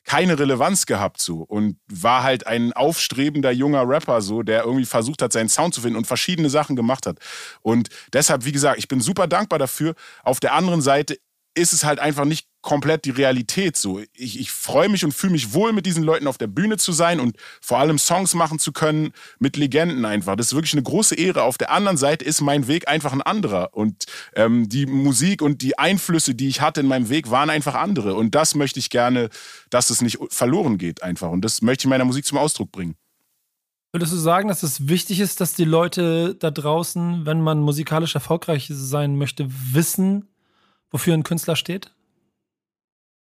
[0.05, 5.22] keine Relevanz gehabt so und war halt ein aufstrebender junger Rapper so, der irgendwie versucht
[5.22, 7.18] hat, seinen Sound zu finden und verschiedene Sachen gemacht hat.
[7.62, 9.94] Und deshalb, wie gesagt, ich bin super dankbar dafür.
[10.25, 11.18] Auf der anderen Seite
[11.55, 14.01] ist es halt einfach nicht komplett die Realität so.
[14.14, 16.92] Ich, ich freue mich und fühle mich wohl, mit diesen Leuten auf der Bühne zu
[16.92, 20.37] sein und vor allem Songs machen zu können mit Legenden einfach.
[20.37, 21.42] Das ist wirklich eine große Ehre.
[21.42, 23.70] Auf der anderen Seite ist mein Weg einfach ein anderer.
[23.72, 27.75] Und ähm, die Musik und die Einflüsse, die ich hatte in meinem Weg, waren einfach
[27.75, 28.14] andere.
[28.14, 29.29] Und das möchte ich gerne,
[29.70, 31.31] dass es nicht verloren geht einfach.
[31.31, 32.94] Und das möchte ich in meiner Musik zum Ausdruck bringen.
[33.92, 38.14] Würdest du sagen, dass es wichtig ist, dass die Leute da draußen, wenn man musikalisch
[38.14, 40.29] erfolgreich sein möchte, wissen,
[40.90, 41.92] wofür ein Künstler steht?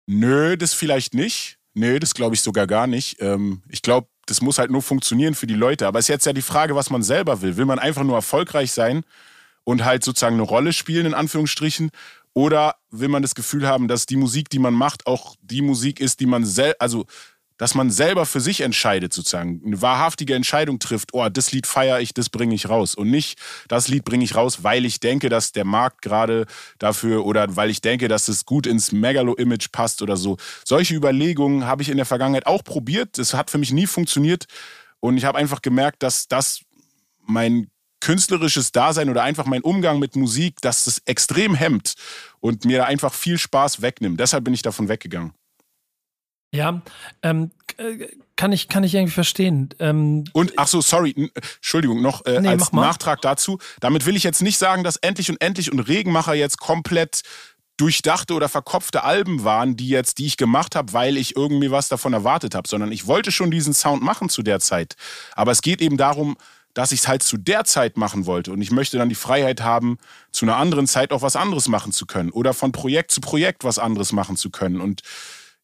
[0.07, 1.57] Nö, das vielleicht nicht.
[1.73, 3.17] Nö, das glaube ich sogar gar nicht.
[3.21, 5.85] Ähm, ich glaube, das muss halt nur funktionieren für die Leute.
[5.85, 7.57] Aber es ist jetzt ja die Frage, was man selber will.
[7.57, 9.03] Will man einfach nur erfolgreich sein
[9.63, 11.91] und halt sozusagen eine Rolle spielen, in Anführungsstrichen?
[12.33, 15.99] Oder will man das Gefühl haben, dass die Musik, die man macht, auch die Musik
[15.99, 17.05] ist, die man selbst, also
[17.57, 21.99] dass man selber für sich entscheidet, sozusagen, eine wahrhaftige Entscheidung trifft, oh, das Lied feiere
[21.99, 22.95] ich, das bringe ich raus.
[22.95, 26.45] Und nicht, das Lied bringe ich raus, weil ich denke, dass der Markt gerade
[26.79, 30.37] dafür oder weil ich denke, dass es gut ins Megalo-Image passt oder so.
[30.63, 33.17] Solche Überlegungen habe ich in der Vergangenheit auch probiert.
[33.17, 34.45] Das hat für mich nie funktioniert.
[34.99, 36.61] Und ich habe einfach gemerkt, dass das
[37.25, 41.95] mein künstlerisches Dasein oder einfach mein Umgang mit Musik, dass das extrem hemmt
[42.39, 44.19] und mir einfach viel Spaß wegnimmt.
[44.19, 45.33] Deshalb bin ich davon weggegangen.
[46.57, 46.81] Ja,
[47.21, 49.69] ähm, äh, kann ich, kann ich irgendwie verstehen.
[49.79, 53.59] Ähm, und, ach so, sorry, Entschuldigung, noch äh, nee, als Nachtrag dazu.
[53.79, 57.21] Damit will ich jetzt nicht sagen, dass Endlich und Endlich und Regenmacher jetzt komplett
[57.77, 61.89] durchdachte oder verkopfte Alben waren, die jetzt, die ich gemacht habe, weil ich irgendwie was
[61.89, 64.95] davon erwartet habe, sondern ich wollte schon diesen Sound machen zu der Zeit.
[65.35, 66.37] Aber es geht eben darum,
[66.73, 68.51] dass ich es halt zu der Zeit machen wollte.
[68.51, 69.97] Und ich möchte dann die Freiheit haben,
[70.31, 72.31] zu einer anderen Zeit auch was anderes machen zu können.
[72.31, 74.81] Oder von Projekt zu Projekt was anderes machen zu können.
[74.81, 75.01] Und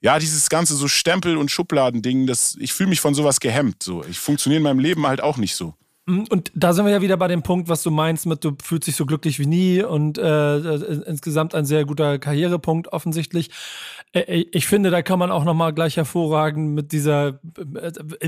[0.03, 3.81] ja, dieses ganze so Stempel- und Schubladending, das, ich fühle mich von sowas gehemmt.
[3.81, 4.03] So.
[4.03, 5.75] Ich funktioniere in meinem Leben halt auch nicht so.
[6.05, 8.57] Mhm, und da sind wir ja wieder bei dem Punkt, was du meinst mit, du
[8.61, 13.49] fühlst dich so glücklich wie nie und äh, äh insgesamt ein sehr guter Karrierepunkt offensichtlich.
[14.11, 17.39] Äh, äh, ich finde, da kann man auch nochmal gleich hervorragen mit dieser,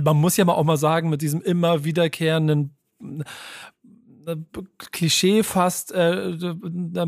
[0.02, 2.78] man muss ja mal auch mal sagen, mit diesem immer wiederkehrenden
[4.92, 6.34] Klischee fast äh,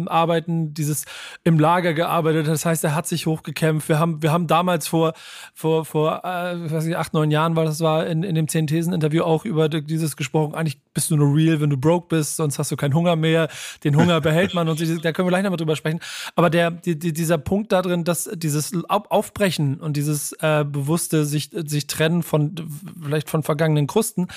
[0.08, 1.06] arbeiten, dieses
[1.44, 2.48] im Lager gearbeitet.
[2.48, 3.90] Das heißt, er hat sich hochgekämpft.
[3.90, 5.14] Wir haben, wir haben damals vor,
[5.54, 9.24] vor, vor äh, weiß nicht, acht, neun Jahren, weil das war in, in dem Zehn-Thesen-Interview
[9.24, 10.56] auch über dieses gesprochen.
[10.56, 13.50] Eigentlich bist du nur real, wenn du broke bist, sonst hast du keinen Hunger mehr.
[13.84, 16.00] Den Hunger behält man und da können wir gleich nochmal drüber sprechen.
[16.36, 21.26] Aber der, die, die, dieser Punkt da drin, dass dieses Aufbrechen und dieses äh, bewusste
[21.26, 22.56] sich, sich trennen von
[23.02, 24.28] vielleicht von vergangenen Krusten,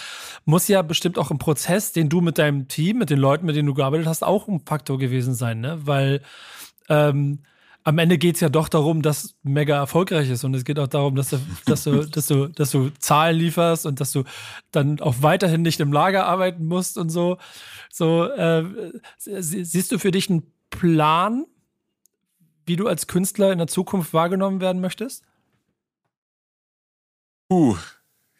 [0.45, 3.57] muss ja bestimmt auch im Prozess, den du mit deinem Team, mit den Leuten, mit
[3.57, 5.79] denen du gearbeitet hast, auch ein Faktor gewesen sein, ne?
[5.85, 6.23] Weil
[6.89, 7.41] ähm,
[7.83, 10.45] am Ende geht es ja doch darum, dass mega erfolgreich ist.
[10.45, 13.87] Und es geht auch darum, dass du, dass du, dass du, dass du Zahlen lieferst
[13.87, 14.25] und dass du
[14.71, 17.39] dann auch weiterhin nicht im Lager arbeiten musst und so.
[17.91, 18.65] So, äh,
[19.19, 21.47] siehst du für dich einen Plan,
[22.67, 25.25] wie du als Künstler in der Zukunft wahrgenommen werden möchtest?
[27.51, 27.77] Uh,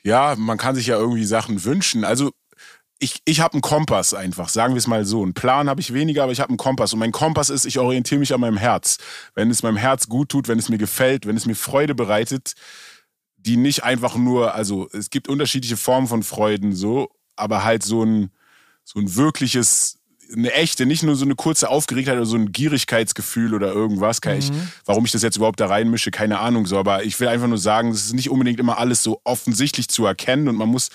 [0.03, 2.05] ja, man kann sich ja irgendwie Sachen wünschen.
[2.05, 2.31] Also
[3.03, 5.23] ich, ich habe einen Kompass einfach, sagen wir es mal so.
[5.23, 6.93] Einen Plan habe ich weniger, aber ich habe einen Kompass.
[6.93, 8.99] Und mein Kompass ist, ich orientiere mich an meinem Herz.
[9.35, 12.55] Wenn es meinem Herz gut tut, wenn es mir gefällt, wenn es mir Freude bereitet,
[13.39, 18.05] die nicht einfach nur, also es gibt unterschiedliche Formen von Freuden, so, aber halt so
[18.05, 18.31] ein,
[18.85, 19.99] so ein wirkliches,
[20.31, 24.21] eine echte, nicht nur so eine kurze Aufgeregtheit oder so ein Gierigkeitsgefühl oder irgendwas.
[24.23, 24.33] Mhm.
[24.33, 24.51] Ich,
[24.85, 26.79] warum ich das jetzt überhaupt da reinmische, keine Ahnung so.
[26.79, 30.05] Aber ich will einfach nur sagen, es ist nicht unbedingt immer alles so offensichtlich zu
[30.05, 30.91] erkennen und man muss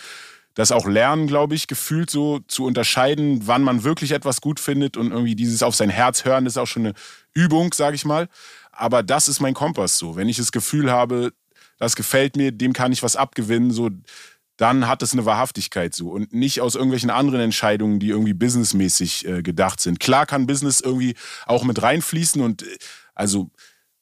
[0.56, 4.98] das auch lernen, glaube ich, gefühlt so zu unterscheiden, wann man wirklich etwas gut findet
[4.98, 6.96] und irgendwie dieses auf sein Herz hören, ist auch schon eine
[7.34, 8.30] Übung, sage ich mal.
[8.72, 10.16] Aber das ist mein Kompass so.
[10.16, 11.34] Wenn ich das Gefühl habe,
[11.78, 13.90] das gefällt mir, dem kann ich was abgewinnen, so,
[14.58, 19.28] dann hat es eine Wahrhaftigkeit so und nicht aus irgendwelchen anderen Entscheidungen, die irgendwie businessmäßig
[19.28, 20.00] äh, gedacht sind.
[20.00, 21.16] Klar kann Business irgendwie
[21.46, 22.78] auch mit reinfließen und äh,
[23.14, 23.50] also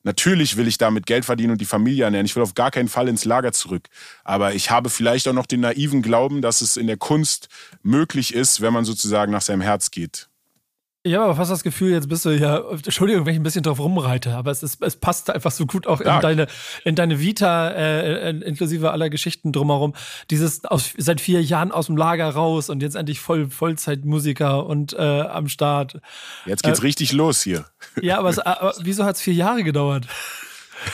[0.03, 2.25] Natürlich will ich damit Geld verdienen und die Familie ernähren.
[2.25, 3.87] Ich will auf gar keinen Fall ins Lager zurück.
[4.23, 7.47] Aber ich habe vielleicht auch noch den naiven Glauben, dass es in der Kunst
[7.81, 10.27] möglich ist, wenn man sozusagen nach seinem Herz geht.
[11.05, 13.63] Ich habe aber fast das Gefühl, jetzt bist du ja, Entschuldigung, wenn ich ein bisschen
[13.63, 16.47] drauf rumreite, aber es, ist, es passt einfach so gut auch in deine,
[16.85, 19.95] in deine Vita, äh, inklusive aller Geschichten drumherum.
[20.29, 24.93] Dieses aus, seit vier Jahren aus dem Lager raus und jetzt endlich voll Vollzeitmusiker und
[24.93, 25.99] äh, am Start.
[26.45, 27.65] Jetzt geht's äh, richtig los hier.
[28.01, 30.07] Ja, aber, es, aber wieso hat es vier Jahre gedauert?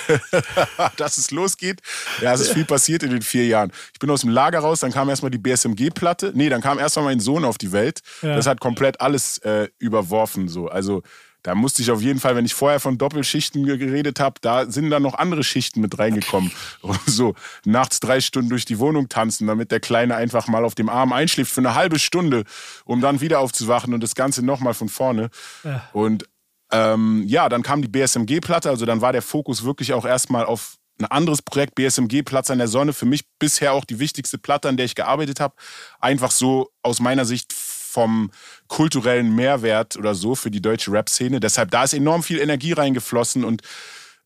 [0.97, 1.81] dass es losgeht.
[2.21, 3.71] Ja, es ist viel passiert in den vier Jahren.
[3.93, 6.31] Ich bin aus dem Lager raus, dann kam erstmal die BSMG-Platte.
[6.35, 8.01] Nee, dann kam erstmal mein Sohn auf die Welt.
[8.21, 8.35] Ja.
[8.35, 10.47] Das hat komplett alles äh, überworfen.
[10.47, 10.67] So.
[10.67, 11.03] Also
[11.43, 14.89] da musste ich auf jeden Fall, wenn ich vorher von Doppelschichten geredet habe, da sind
[14.89, 16.51] dann noch andere Schichten mit reingekommen.
[17.05, 20.89] So nachts drei Stunden durch die Wohnung tanzen, damit der Kleine einfach mal auf dem
[20.89, 22.43] Arm einschläft für eine halbe Stunde,
[22.85, 25.29] um dann wieder aufzuwachen und das Ganze nochmal von vorne.
[25.63, 25.87] Ja.
[25.93, 26.25] Und
[26.71, 30.77] ähm, ja, dann kam die BSMG-Platte, also dann war der Fokus wirklich auch erstmal auf
[30.99, 34.67] ein anderes Projekt, BSMG, Platz an der Sonne, für mich bisher auch die wichtigste Platte,
[34.67, 35.55] an der ich gearbeitet habe.
[35.99, 38.31] Einfach so aus meiner Sicht vom
[38.67, 41.39] kulturellen Mehrwert oder so für die deutsche Rap-Szene.
[41.39, 43.61] Deshalb, da ist enorm viel Energie reingeflossen und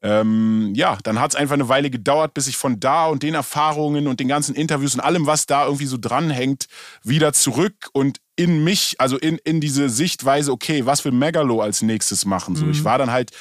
[0.03, 3.35] ähm, ja, dann hat es einfach eine Weile gedauert, bis ich von da und den
[3.35, 6.67] Erfahrungen und den ganzen Interviews und allem, was da irgendwie so dranhängt,
[7.03, 11.81] wieder zurück und in mich, also in, in diese Sichtweise, okay, was will Megalo als
[11.81, 12.57] nächstes machen?
[12.57, 12.71] So, mhm.
[12.71, 13.31] ich war dann halt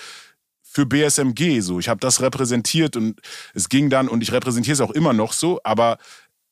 [0.63, 1.81] für BSMG so.
[1.81, 3.21] Ich habe das repräsentiert und
[3.55, 5.99] es ging dann, und ich repräsentiere es auch immer noch so, aber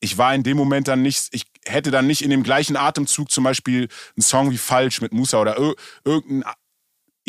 [0.00, 3.30] ich war in dem Moment dann nicht, ich hätte dann nicht in dem gleichen Atemzug
[3.30, 5.56] zum Beispiel einen Song wie Falsch mit Musa oder
[6.04, 6.42] irgendeinen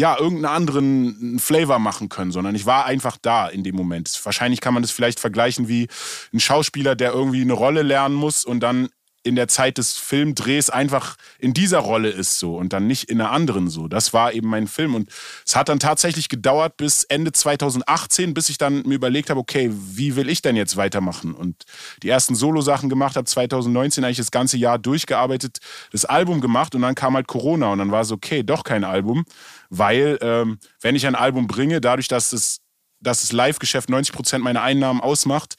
[0.02, 4.20] ja, irgendeinen anderen Flavor machen können, sondern ich war einfach da in dem Moment.
[4.24, 5.90] Wahrscheinlich kann man das vielleicht vergleichen wie
[6.34, 8.90] ein Schauspieler, der irgendwie eine Rolle lernen muss und dann
[9.24, 13.22] in der Zeit des Filmdrehs einfach in dieser Rolle ist so und dann nicht in
[13.22, 13.88] einer anderen so.
[13.88, 15.10] Das war eben mein Film und
[15.46, 19.72] es hat dann tatsächlich gedauert bis Ende 2018, bis ich dann mir überlegt habe, okay,
[19.72, 21.64] wie will ich denn jetzt weitermachen und
[22.02, 25.60] die ersten Solo-Sachen gemacht habe, 2019 eigentlich das ganze Jahr durchgearbeitet,
[25.92, 28.84] das Album gemacht und dann kam halt Corona und dann war es okay, doch kein
[28.84, 29.26] Album,
[29.70, 32.60] weil ähm, wenn ich ein Album bringe, dadurch, dass es,
[33.00, 35.56] dass das Live-Geschäft 90 Prozent meiner Einnahmen ausmacht,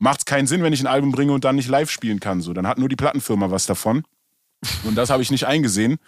[0.00, 2.40] macht es keinen Sinn, wenn ich ein Album bringe und dann nicht live spielen kann.
[2.40, 4.02] So, dann hat nur die Plattenfirma was davon.
[4.84, 5.98] Und das habe ich nicht eingesehen.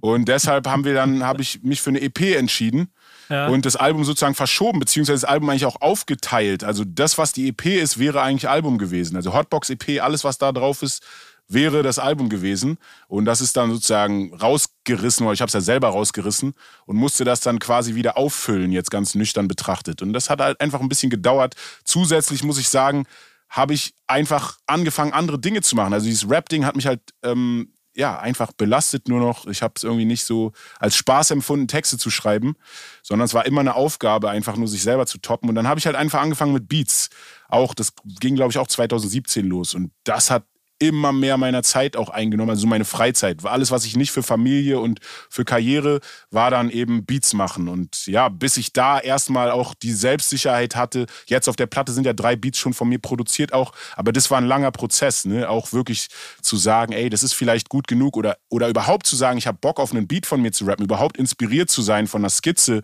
[0.00, 2.88] Und deshalb haben wir dann, habe ich mich für eine EP entschieden
[3.30, 3.46] ja.
[3.48, 6.64] und das Album sozusagen verschoben, beziehungsweise das Album eigentlich auch aufgeteilt.
[6.64, 9.16] Also das, was die EP ist, wäre eigentlich Album gewesen.
[9.16, 11.02] Also Hotbox EP, alles, was da drauf ist,
[11.48, 12.78] wäre das Album gewesen.
[13.08, 16.54] Und das ist dann sozusagen rausgerissen, weil ich habe es ja selber rausgerissen
[16.86, 20.02] und musste das dann quasi wieder auffüllen, jetzt ganz nüchtern betrachtet.
[20.02, 21.54] Und das hat halt einfach ein bisschen gedauert.
[21.84, 23.06] Zusätzlich muss ich sagen,
[23.48, 25.92] habe ich einfach angefangen, andere Dinge zu machen.
[25.92, 29.46] Also dieses Rap-Ding hat mich halt ähm, ja einfach belastet nur noch.
[29.46, 32.56] Ich habe es irgendwie nicht so als Spaß empfunden, Texte zu schreiben,
[33.02, 35.48] sondern es war immer eine Aufgabe, einfach nur sich selber zu toppen.
[35.48, 37.08] Und dann habe ich halt einfach angefangen mit Beats.
[37.48, 39.74] Auch das ging, glaube ich, auch 2017 los.
[39.74, 40.44] Und das hat
[40.78, 43.44] immer mehr meiner Zeit auch eingenommen, also meine Freizeit.
[43.44, 47.68] Alles, was ich nicht für Familie und für Karriere, war dann eben Beats machen.
[47.68, 52.04] Und ja, bis ich da erstmal auch die Selbstsicherheit hatte, jetzt auf der Platte sind
[52.04, 55.48] ja drei Beats schon von mir produziert auch, aber das war ein langer Prozess, ne?
[55.48, 56.08] auch wirklich
[56.42, 59.58] zu sagen, ey, das ist vielleicht gut genug oder, oder überhaupt zu sagen, ich habe
[59.60, 62.82] Bock auf einen Beat von mir zu rappen, überhaupt inspiriert zu sein von einer Skizze,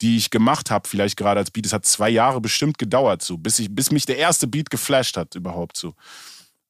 [0.00, 1.66] die ich gemacht habe, vielleicht gerade als Beat.
[1.66, 5.16] Es hat zwei Jahre bestimmt gedauert, so, bis, ich, bis mich der erste Beat geflasht
[5.16, 5.94] hat, überhaupt so.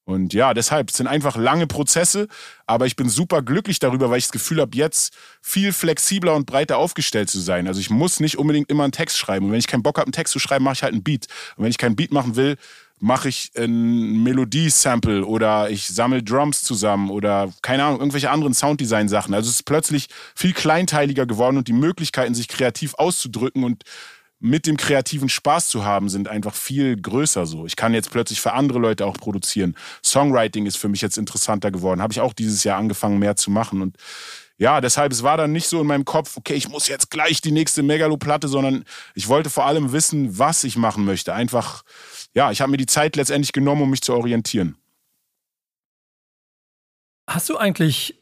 [0.07, 2.29] Und ja, deshalb sind einfach lange Prozesse,
[2.65, 6.45] aber ich bin super glücklich darüber, weil ich das Gefühl habe, jetzt viel flexibler und
[6.45, 7.67] breiter aufgestellt zu sein.
[7.67, 9.47] Also ich muss nicht unbedingt immer einen Text schreiben.
[9.47, 11.27] Und wenn ich keinen Bock habe, einen Text zu schreiben, mache ich halt einen Beat.
[11.57, 12.55] Und wenn ich keinen Beat machen will,
[12.99, 19.33] mache ich ein Melodie-Sample oder ich sammle Drums zusammen oder keine Ahnung, irgendwelche anderen Sounddesign-Sachen.
[19.33, 23.83] Also es ist plötzlich viel kleinteiliger geworden und die Möglichkeiten, sich kreativ auszudrücken und
[24.39, 27.65] mit dem kreativen Spaß zu haben, sind einfach viel größer so.
[27.65, 29.75] Ich kann jetzt plötzlich für andere Leute auch produzieren.
[30.03, 32.01] Songwriting ist für mich jetzt interessanter geworden.
[32.01, 33.81] Habe ich auch dieses Jahr angefangen, mehr zu machen.
[33.81, 33.97] Und
[34.57, 37.41] ja, deshalb, es war dann nicht so in meinem Kopf, okay, ich muss jetzt gleich
[37.41, 41.33] die nächste Megalo-Platte, sondern ich wollte vor allem wissen, was ich machen möchte.
[41.33, 41.83] Einfach,
[42.33, 44.77] ja, ich habe mir die Zeit letztendlich genommen, um mich zu orientieren.
[47.27, 48.17] Hast du eigentlich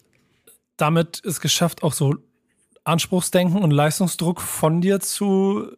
[0.77, 2.15] damit es geschafft, auch so
[2.83, 5.71] Anspruchsdenken und Leistungsdruck von dir zu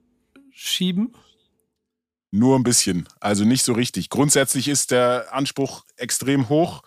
[0.57, 1.13] schieben?
[2.31, 4.09] Nur ein bisschen, also nicht so richtig.
[4.09, 6.81] Grundsätzlich ist der Anspruch extrem hoch,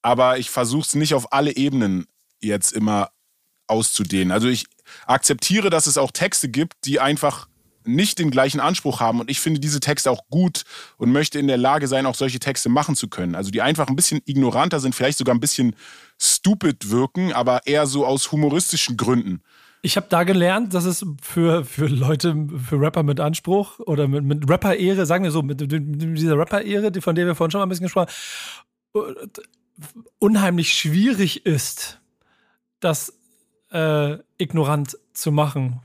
[0.00, 2.06] aber ich versuche es nicht auf alle Ebenen
[2.40, 3.10] jetzt immer
[3.66, 4.32] auszudehnen.
[4.32, 4.66] Also ich
[5.06, 7.48] akzeptiere, dass es auch Texte gibt, die einfach
[7.84, 10.64] nicht den gleichen Anspruch haben und ich finde diese Texte auch gut
[10.96, 13.34] und möchte in der Lage sein, auch solche Texte machen zu können.
[13.34, 15.74] Also die einfach ein bisschen ignoranter sind, vielleicht sogar ein bisschen
[16.18, 19.42] stupid wirken, aber eher so aus humoristischen Gründen.
[19.82, 24.24] Ich habe da gelernt, dass es für, für Leute, für Rapper mit Anspruch oder mit,
[24.24, 27.66] mit Rapper-Ehre, sagen wir so, mit, mit dieser Rapper-Ehre, von der wir vorhin schon mal
[27.66, 28.08] ein bisschen gesprochen
[28.94, 29.30] haben,
[30.18, 32.00] unheimlich schwierig ist,
[32.80, 33.18] das
[33.70, 35.80] äh, ignorant zu machen.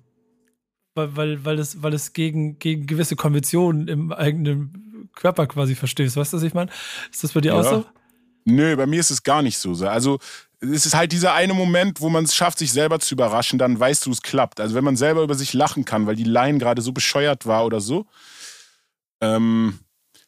[0.95, 6.15] Weil, weil, weil, es, weil es gegen, gegen gewisse Konventionen im eigenen Körper quasi verstößt.
[6.15, 6.71] Weißt du, was ich meine?
[7.11, 7.59] Ist das bei dir ja.
[7.59, 7.85] auch so?
[8.45, 9.73] Nö, bei mir ist es gar nicht so.
[9.85, 10.19] Also
[10.73, 13.79] es ist halt dieser eine Moment, wo man es schafft, sich selber zu überraschen, dann
[13.79, 14.59] weißt du, es klappt.
[14.59, 17.65] Also wenn man selber über sich lachen kann, weil die Line gerade so bescheuert war
[17.65, 18.05] oder so.
[19.21, 19.79] Ähm,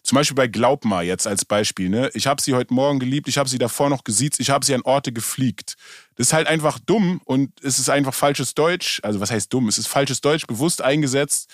[0.08, 1.90] zum Beispiel bei Glaub mal jetzt als Beispiel.
[1.90, 2.10] Ne?
[2.14, 4.74] Ich habe sie heute Morgen geliebt, ich habe sie davor noch gesiezt, ich habe sie
[4.74, 5.76] an Orte gefliegt.
[6.16, 9.02] Das ist halt einfach dumm und es ist einfach falsches Deutsch.
[9.04, 9.68] Also was heißt dumm?
[9.68, 11.50] Es ist falsches Deutsch, bewusst eingesetzt.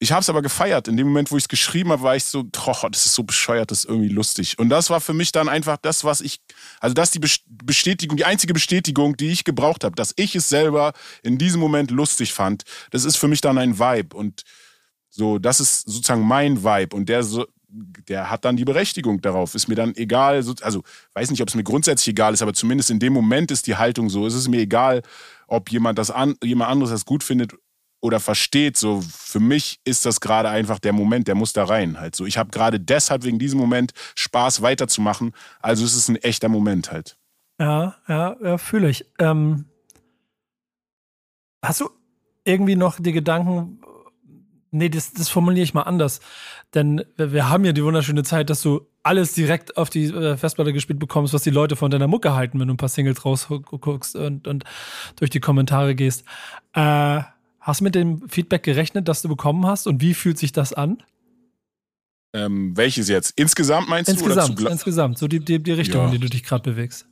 [0.00, 0.88] Ich habe es aber gefeiert.
[0.88, 3.22] In dem Moment, wo ich es geschrieben habe, war ich so, boah, das ist so
[3.22, 4.58] bescheuert, das ist irgendwie lustig.
[4.58, 6.40] Und das war für mich dann einfach das, was ich,
[6.80, 10.48] also das ist die Bestätigung, die einzige Bestätigung, die ich gebraucht habe, dass ich es
[10.48, 12.64] selber in diesem Moment lustig fand.
[12.90, 14.16] Das ist für mich dann ein Vibe.
[14.16, 14.42] Und
[15.10, 16.94] so, das ist sozusagen mein Vibe.
[16.94, 17.46] Und der so,
[18.08, 19.54] der hat dann die Berechtigung darauf.
[19.54, 20.82] Ist mir dann egal, also
[21.14, 23.76] weiß nicht, ob es mir grundsätzlich egal ist, aber zumindest in dem Moment ist die
[23.76, 24.26] Haltung so.
[24.26, 25.02] Es ist mir egal,
[25.46, 27.54] ob jemand das an, jemand anderes das gut findet
[28.04, 31.98] oder versteht, so für mich ist das gerade einfach der Moment, der muss da rein.
[31.98, 35.32] Halt so, ich habe gerade deshalb wegen diesem Moment Spaß weiterzumachen.
[35.62, 37.16] Also es ist ein echter Moment halt.
[37.58, 39.06] Ja, ja, ja fühle ich.
[39.18, 39.64] Ähm,
[41.64, 41.88] hast du
[42.44, 43.80] irgendwie noch die Gedanken,
[44.76, 46.18] Nee, das, das formuliere ich mal anders.
[46.74, 50.72] Denn wir haben ja die wunderschöne Zeit, dass du alles direkt auf die äh, Festplatte
[50.72, 54.16] gespielt bekommst, was die Leute von deiner Mucke halten, wenn du ein paar Singles rausguckst
[54.16, 54.64] und, und
[55.14, 56.24] durch die Kommentare gehst.
[56.72, 57.20] Äh,
[57.64, 60.74] hast du mit dem Feedback gerechnet, das du bekommen hast und wie fühlt sich das
[60.74, 61.02] an?
[62.34, 63.32] Ähm, welches jetzt?
[63.36, 64.66] Insgesamt meinst insgesamt, du?
[64.66, 66.06] Insgesamt, so die, die, die Richtung, ja.
[66.06, 67.06] in die du dich gerade bewegst.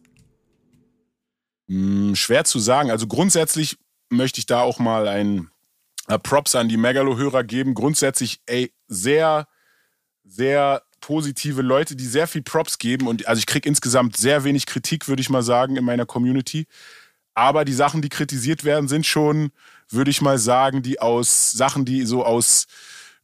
[1.68, 2.90] Hm, schwer zu sagen.
[2.90, 3.78] Also grundsätzlich
[4.10, 5.48] möchte ich da auch mal ein
[6.08, 7.72] äh, Props an die Megalo-Hörer geben.
[7.72, 9.48] Grundsätzlich, ey, sehr,
[10.24, 13.06] sehr positive Leute, die sehr viel Props geben.
[13.06, 16.66] Und also ich kriege insgesamt sehr wenig Kritik, würde ich mal sagen, in meiner Community.
[17.32, 19.52] Aber die Sachen, die kritisiert werden, sind schon,
[19.92, 22.66] würde ich mal sagen, die aus Sachen, die so aus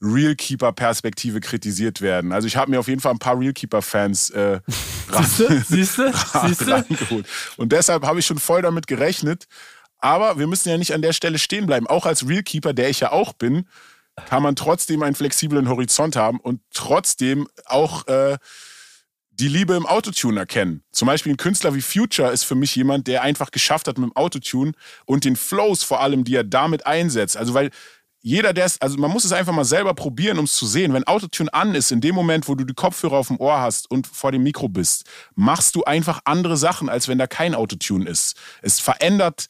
[0.01, 2.33] Realkeeper-Perspektive kritisiert werden.
[2.33, 4.61] Also ich habe mir auf jeden Fall ein paar Realkeeper-Fans äh,
[5.67, 6.13] Siehst du?
[6.71, 7.27] rangeholt.
[7.57, 9.47] Und deshalb habe ich schon voll damit gerechnet.
[9.99, 11.89] Aber wir müssen ja nicht an der Stelle stehen bleiben.
[11.89, 13.67] Auch als Realkeeper, der ich ja auch bin,
[14.27, 18.37] kann man trotzdem einen flexiblen Horizont haben und trotzdem auch äh,
[19.38, 20.83] die Liebe im Autotune erkennen.
[20.90, 24.11] Zum Beispiel ein Künstler wie Future ist für mich jemand, der einfach geschafft hat mit
[24.11, 24.72] dem Autotune
[25.07, 27.37] und den Flows vor allem, die er damit einsetzt.
[27.37, 27.70] Also weil
[28.20, 30.92] jeder, der es, also man muss es einfach mal selber probieren, um es zu sehen.
[30.92, 33.88] Wenn Autotune an ist, in dem Moment, wo du die Kopfhörer auf dem Ohr hast
[33.90, 35.05] und vor dem Mikro bist,
[35.37, 38.37] machst du einfach andere Sachen, als wenn da kein Autotune ist.
[38.61, 39.46] Es verändert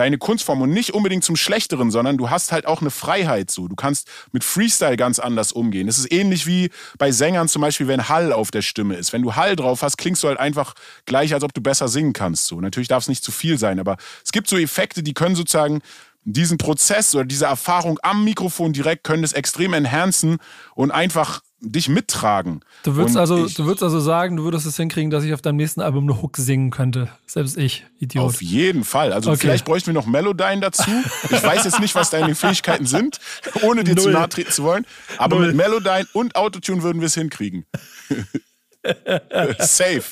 [0.00, 3.68] deine Kunstform und nicht unbedingt zum Schlechteren, sondern du hast halt auch eine Freiheit so.
[3.68, 5.88] Du kannst mit Freestyle ganz anders umgehen.
[5.88, 9.12] Es ist ähnlich wie bei Sängern zum Beispiel, wenn Hall auf der Stimme ist.
[9.12, 12.14] Wenn du Hall drauf hast, klingst du halt einfach gleich, als ob du besser singen
[12.14, 12.46] kannst.
[12.46, 12.60] So.
[12.60, 15.82] Natürlich darf es nicht zu viel sein, aber es gibt so Effekte, die können sozusagen
[16.24, 20.38] diesen Prozess oder diese Erfahrung am Mikrofon direkt können es extrem enhancen
[20.74, 22.60] und einfach dich mittragen.
[22.82, 25.42] Du würdest, also, ich, du würdest also sagen, du würdest es hinkriegen, dass ich auf
[25.42, 27.10] deinem nächsten Album eine Hook singen könnte.
[27.26, 28.24] Selbst ich, Idiot.
[28.24, 29.12] Auf jeden Fall.
[29.12, 29.40] Also okay.
[29.40, 30.90] vielleicht bräuchten wir noch Melodyne dazu.
[31.24, 33.20] Ich weiß jetzt nicht, was deine Fähigkeiten sind,
[33.62, 34.04] ohne dir Null.
[34.04, 34.86] zu nahe treten zu wollen.
[35.18, 35.48] Aber Null.
[35.48, 37.66] mit Melodyne und Autotune würden wir es hinkriegen.
[39.58, 40.04] Safe.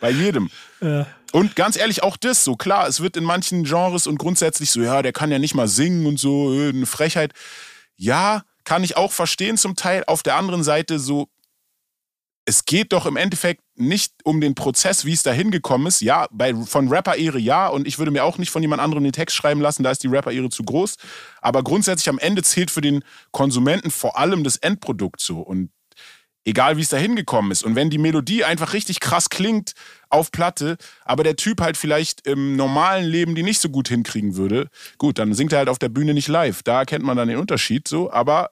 [0.00, 0.50] Bei jedem.
[0.80, 1.06] Ja.
[1.32, 4.80] Und ganz ehrlich, auch das, so klar, es wird in manchen Genres und grundsätzlich so,
[4.80, 7.32] ja, der kann ja nicht mal singen und so, äh, eine Frechheit.
[7.96, 10.04] Ja, kann ich auch verstehen zum Teil.
[10.06, 11.28] Auf der anderen Seite so,
[12.44, 16.02] es geht doch im Endeffekt nicht um den Prozess, wie es da hingekommen ist.
[16.02, 19.12] Ja, bei, von Rapper-Ehre ja, und ich würde mir auch nicht von jemand anderem den
[19.12, 20.98] Text schreiben lassen, da ist die Rapper-Ehre zu groß.
[21.40, 23.02] Aber grundsätzlich am Ende zählt für den
[23.32, 25.40] Konsumenten vor allem das Endprodukt so.
[25.40, 25.70] Und
[26.44, 27.64] egal wie es da hingekommen ist.
[27.64, 29.72] Und wenn die Melodie einfach richtig krass klingt
[30.10, 34.36] auf Platte, aber der Typ halt vielleicht im normalen Leben die nicht so gut hinkriegen
[34.36, 36.62] würde, gut, dann singt er halt auf der Bühne nicht live.
[36.62, 38.50] Da erkennt man dann den Unterschied so, aber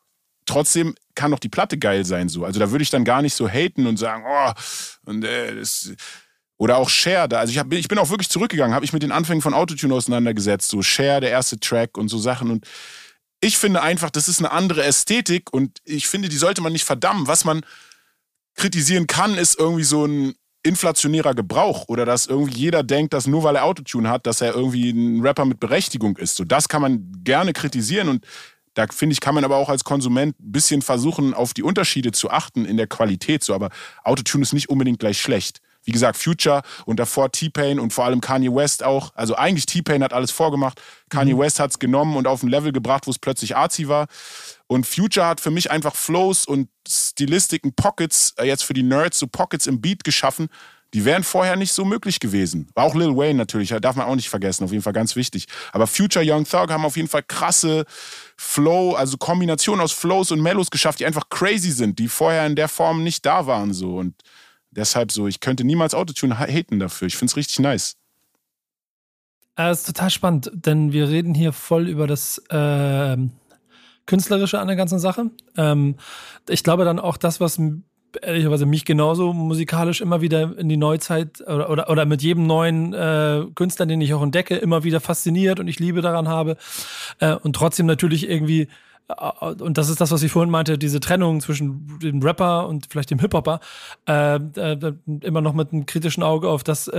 [0.49, 2.45] trotzdem kann doch die Platte geil sein so.
[2.45, 4.53] Also da würde ich dann gar nicht so haten und sagen, oh,
[5.07, 5.93] und äh, das
[6.57, 7.39] oder auch Share da.
[7.39, 9.95] Also ich, hab, ich bin auch wirklich zurückgegangen, habe ich mit den Anfängen von Autotune
[9.95, 12.67] auseinandergesetzt, so Share, der erste Track und so Sachen und
[13.41, 16.85] ich finde einfach, das ist eine andere Ästhetik und ich finde, die sollte man nicht
[16.85, 17.29] verdammen.
[17.29, 17.61] Was man
[18.57, 20.35] kritisieren kann, ist irgendwie so ein
[20.65, 24.55] inflationärer Gebrauch oder dass irgendwie jeder denkt, dass nur weil er Autotune hat, dass er
[24.55, 26.35] irgendwie ein Rapper mit Berechtigung ist.
[26.35, 28.27] So, das kann man gerne kritisieren und
[28.79, 32.13] da finde ich, kann man aber auch als Konsument ein bisschen versuchen, auf die Unterschiede
[32.13, 33.43] zu achten in der Qualität.
[33.43, 33.71] So, aber
[34.05, 35.61] Autotune ist nicht unbedingt gleich schlecht.
[35.83, 39.11] Wie gesagt, Future und davor T-Pain und vor allem Kanye West auch.
[39.17, 40.81] Also eigentlich T-Pain hat alles vorgemacht.
[41.09, 41.41] Kanye mhm.
[41.41, 44.07] West hat es genommen und auf ein Level gebracht, wo es plötzlich arzi war.
[44.69, 49.19] Und Future hat für mich einfach Flows und Stilistiken, Pockets, äh, jetzt für die Nerds,
[49.19, 50.51] so Pockets im Beat geschaffen.
[50.95, 52.69] Die wären vorher nicht so möglich gewesen.
[52.75, 55.47] Auch Lil Wayne natürlich, darf man auch nicht vergessen, auf jeden Fall ganz wichtig.
[55.73, 57.85] Aber Future, Young Thug haben auf jeden Fall krasse
[58.37, 62.57] Flow, also Kombination aus Flows und Mellows geschafft, die einfach crazy sind, die vorher in
[62.57, 63.97] der Form nicht da waren so.
[63.97, 64.15] Und
[64.71, 67.09] Deshalb so, ich könnte niemals Autotune haten dafür.
[67.09, 67.97] Ich finde es richtig nice.
[69.57, 73.17] Das ist total spannend, denn wir reden hier voll über das äh,
[74.07, 75.31] Künstlerische an der ganzen Sache.
[75.57, 75.97] Ähm,
[76.49, 77.59] ich glaube dann auch das, was
[78.23, 82.93] ehrlicherweise mich genauso musikalisch immer wieder in die Neuzeit oder, oder, oder mit jedem neuen
[82.95, 86.57] äh, Künstler, den ich auch entdecke, immer wieder fasziniert und ich Liebe daran habe.
[87.21, 88.69] Äh, und trotzdem natürlich irgendwie
[89.09, 92.87] äh, und das ist das, was ich vorhin meinte, diese Trennung zwischen dem Rapper und
[92.91, 93.61] vielleicht dem Hip-Hopper,
[94.07, 94.93] äh, äh,
[95.23, 96.91] immer noch mit einem kritischen Auge auf das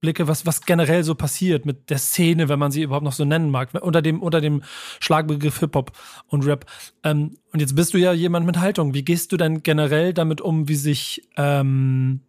[0.00, 3.12] äh, blicke, was, was generell so passiert mit der Szene, wenn man sie überhaupt noch
[3.12, 4.62] so nennen mag, unter dem, unter dem
[5.00, 5.92] Schlagbegriff Hip-Hop
[6.26, 6.66] und Rap.
[7.04, 8.94] Ähm, und jetzt bist du ja jemand mit Haltung.
[8.94, 12.20] Wie gehst du denn generell damit um, wie sich ähm,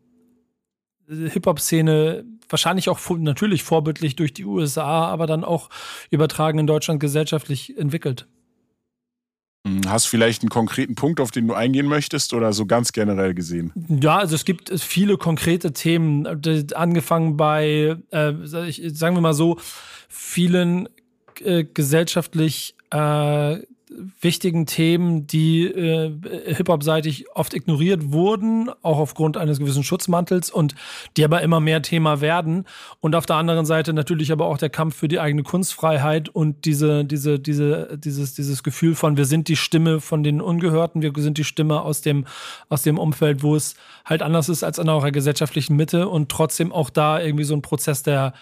[1.08, 5.70] Hip-Hop-Szene wahrscheinlich auch natürlich vorbildlich durch die USA, aber dann auch
[6.10, 8.28] übertragen in Deutschland gesellschaftlich entwickelt?
[9.66, 13.34] Hm, hast vielleicht einen konkreten Punkt, auf den du eingehen möchtest oder so ganz generell
[13.34, 13.72] gesehen?
[14.02, 16.26] Ja, also es gibt viele konkrete Themen,
[16.74, 19.58] angefangen bei, äh, sagen wir mal so,
[20.10, 20.90] vielen
[21.42, 23.60] äh, gesellschaftlich äh,
[24.22, 26.12] wichtigen Themen, die äh,
[26.46, 30.76] Hip-Hop-seitig oft ignoriert wurden, auch aufgrund eines gewissen Schutzmantels und
[31.18, 32.66] die aber immer mehr Thema werden.
[33.02, 36.66] Und auf der anderen Seite natürlich aber auch der Kampf für die eigene Kunstfreiheit und
[36.66, 41.12] diese, diese, diese, dieses, dieses Gefühl von, wir sind die Stimme von den Ungehörten, wir
[41.18, 42.26] sind die Stimme aus dem,
[42.70, 43.76] aus dem Umfeld, wo es
[44.06, 47.62] halt anders ist als an eurer gesellschaftlichen Mitte und trotzdem auch da irgendwie so ein
[47.62, 48.34] Prozess der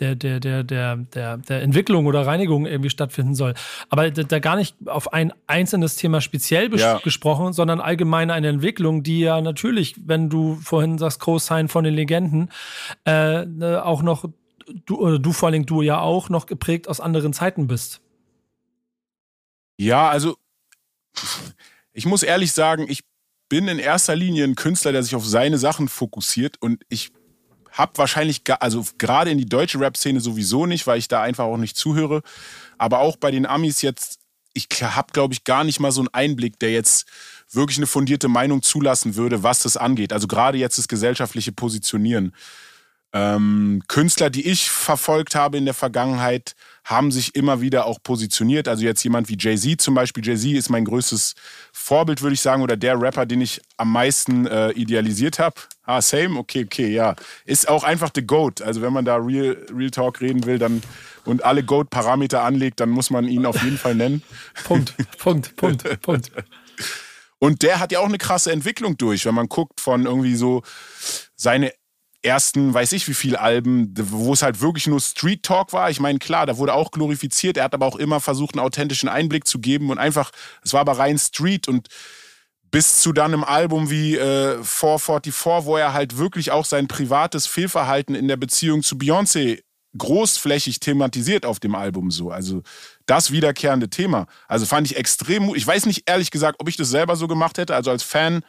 [0.00, 3.54] der, der, der, der, der, der Entwicklung oder Reinigung irgendwie stattfinden soll.
[3.88, 6.98] Aber da, gar nicht auf ein einzelnes Thema speziell ja.
[6.98, 11.94] gesprochen, sondern allgemein eine Entwicklung, die ja natürlich, wenn du vorhin sagst, Co-Sign von den
[11.94, 12.50] Legenden,
[13.04, 14.28] äh, ne, auch noch,
[14.86, 18.00] du, oder du vor allem du ja auch noch geprägt aus anderen Zeiten bist.
[19.76, 20.36] Ja, also
[21.92, 23.00] ich muss ehrlich sagen, ich
[23.48, 27.12] bin in erster Linie ein Künstler, der sich auf seine Sachen fokussiert und ich
[27.74, 31.56] hab wahrscheinlich, also gerade in die deutsche Rap-Szene sowieso nicht, weil ich da einfach auch
[31.56, 32.22] nicht zuhöre.
[32.78, 34.20] Aber auch bei den Amis jetzt,
[34.52, 37.06] ich habe, glaube ich, gar nicht mal so einen Einblick, der jetzt
[37.50, 40.12] wirklich eine fundierte Meinung zulassen würde, was das angeht.
[40.12, 42.32] Also gerade jetzt das gesellschaftliche Positionieren.
[43.14, 48.66] Ähm, Künstler, die ich verfolgt habe in der Vergangenheit, haben sich immer wieder auch positioniert.
[48.66, 50.26] Also jetzt jemand wie Jay-Z zum Beispiel.
[50.26, 51.34] Jay-Z ist mein größtes
[51.72, 55.54] Vorbild, würde ich sagen, oder der Rapper, den ich am meisten äh, idealisiert habe.
[55.84, 56.36] Ah, same?
[56.36, 57.14] Okay, okay, ja.
[57.44, 58.60] Ist auch einfach the GOAT.
[58.60, 60.82] Also wenn man da Real, Real Talk reden will dann
[61.24, 64.22] und alle GOAT-Parameter anlegt, dann muss man ihn auf jeden Fall nennen.
[64.64, 66.32] Punkt, Punkt, Punkt, Punkt.
[67.38, 70.62] Und der hat ja auch eine krasse Entwicklung durch, wenn man guckt von irgendwie so
[71.36, 71.72] seine
[72.24, 75.90] ersten, weiß ich wie viele Alben, wo es halt wirklich nur Street Talk war.
[75.90, 77.56] Ich meine, klar, da wurde auch glorifiziert.
[77.56, 80.30] Er hat aber auch immer versucht, einen authentischen Einblick zu geben und einfach,
[80.62, 81.88] es war aber rein Street und
[82.70, 87.46] bis zu dann einem Album wie äh, 444, wo er halt wirklich auch sein privates
[87.46, 89.60] Fehlverhalten in der Beziehung zu Beyoncé
[89.96, 92.30] großflächig thematisiert auf dem Album so.
[92.30, 92.62] Also
[93.06, 94.26] das wiederkehrende Thema.
[94.48, 97.58] Also fand ich extrem, ich weiß nicht ehrlich gesagt, ob ich das selber so gemacht
[97.58, 97.74] hätte.
[97.74, 98.42] Also als Fan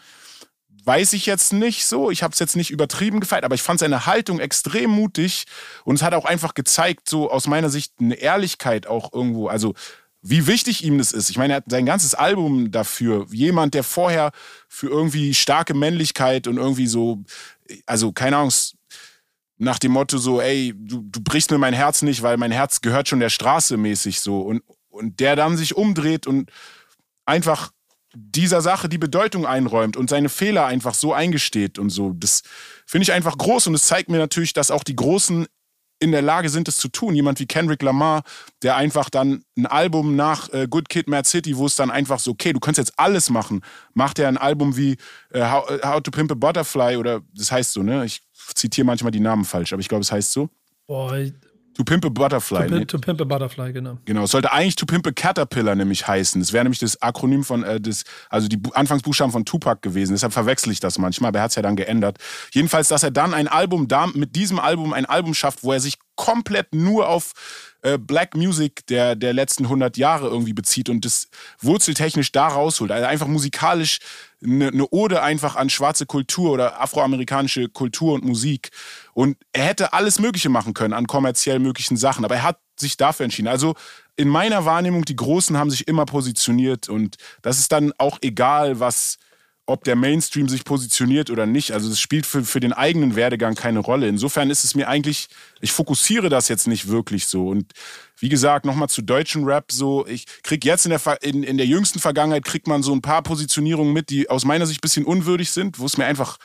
[0.86, 2.12] weiß ich jetzt nicht so.
[2.12, 5.46] Ich habe es jetzt nicht übertrieben gefeiert, aber ich fand seine Haltung extrem mutig
[5.84, 9.48] und es hat auch einfach gezeigt, so aus meiner Sicht eine Ehrlichkeit auch irgendwo.
[9.48, 9.74] Also
[10.22, 11.30] wie wichtig ihm das ist.
[11.30, 13.28] Ich meine, er hat sein ganzes Album dafür.
[13.32, 14.32] Jemand, der vorher
[14.68, 17.24] für irgendwie starke Männlichkeit und irgendwie so,
[17.86, 18.52] also keine Ahnung,
[19.58, 22.82] nach dem Motto so, ey, du, du brichst mir mein Herz nicht, weil mein Herz
[22.82, 24.42] gehört schon der Straße mäßig so.
[24.42, 26.52] Und, und der dann sich umdreht und
[27.26, 27.72] einfach
[28.16, 32.14] dieser Sache die Bedeutung einräumt und seine Fehler einfach so eingesteht und so.
[32.14, 32.42] Das
[32.86, 35.48] finde ich einfach groß und es zeigt mir natürlich, dass auch die Großen
[36.00, 37.16] in der Lage sind, es zu tun.
[37.16, 38.24] Jemand wie Kendrick Lamar,
[38.62, 42.20] der einfach dann ein Album nach äh, Good Kid, Mad City, wo es dann einfach
[42.20, 43.62] so, okay, du kannst jetzt alles machen,
[43.94, 44.98] macht er ein Album wie
[45.32, 48.06] äh, How, äh, How, to Pimp a Butterfly oder das heißt so, ne?
[48.06, 48.22] Ich
[48.54, 50.50] zitiere manchmal die Namen falsch, aber ich glaube, es heißt so.
[50.88, 51.18] Boah,
[51.76, 52.68] To Pimp a Butterfly.
[52.68, 52.86] To, ne?
[52.86, 53.98] to Pimp a Butterfly, genau.
[54.06, 56.40] Genau, es sollte eigentlich To Pimp a Caterpillar nämlich heißen.
[56.40, 60.14] Das wäre nämlich das Akronym von, äh, das, also die Anfangsbuchstaben von Tupac gewesen.
[60.14, 62.18] Deshalb verwechsel ich das manchmal, aber er hat es ja dann geändert.
[62.52, 65.82] Jedenfalls, dass er dann ein Album, da, mit diesem Album ein Album schafft, wo er
[65.82, 67.34] sich komplett nur auf
[67.82, 71.28] äh, Black Music der, der letzten 100 Jahre irgendwie bezieht und das
[71.60, 72.92] wurzeltechnisch da rausholt.
[72.92, 74.00] Also einfach musikalisch
[74.44, 78.72] eine, eine Ode einfach an schwarze Kultur oder afroamerikanische Kultur und Musik.
[79.14, 82.98] Und er hätte alles Mögliche machen können an kommerziell möglichen Sachen, aber er hat sich
[82.98, 83.48] dafür entschieden.
[83.48, 83.76] Also
[84.16, 88.80] in meiner Wahrnehmung, die Großen haben sich immer positioniert und das ist dann auch egal,
[88.80, 89.18] was
[89.68, 91.72] ob der Mainstream sich positioniert oder nicht.
[91.72, 94.08] Also es spielt für, für den eigenen Werdegang keine Rolle.
[94.08, 95.28] Insofern ist es mir eigentlich,
[95.60, 97.48] ich fokussiere das jetzt nicht wirklich so.
[97.48, 97.72] Und
[98.20, 101.66] wie gesagt, nochmal zu deutschen Rap so, ich krieg jetzt in der, in, in der
[101.66, 105.06] jüngsten Vergangenheit kriegt man so ein paar Positionierungen mit, die aus meiner Sicht ein bisschen
[105.06, 106.38] unwürdig sind, wo es mir einfach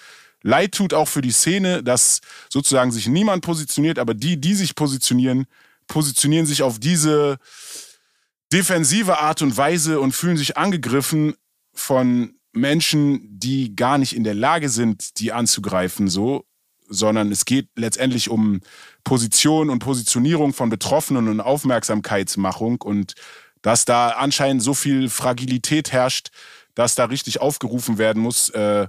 [0.43, 4.75] leid tut, auch für die Szene, dass sozusagen sich niemand positioniert, aber die, die sich
[4.75, 5.45] positionieren,
[5.87, 7.39] positionieren sich auf diese
[8.51, 11.35] defensive Art und Weise und fühlen sich angegriffen
[11.75, 16.45] von Menschen, die gar nicht in der Lage sind, die anzugreifen, so,
[16.89, 18.61] sondern es geht letztendlich um
[19.05, 23.15] Position und Positionierung von Betroffenen und Aufmerksamkeitsmachung und
[23.63, 26.31] dass da anscheinend so viel Fragilität herrscht,
[26.75, 28.89] dass da richtig aufgerufen werden muss, äh,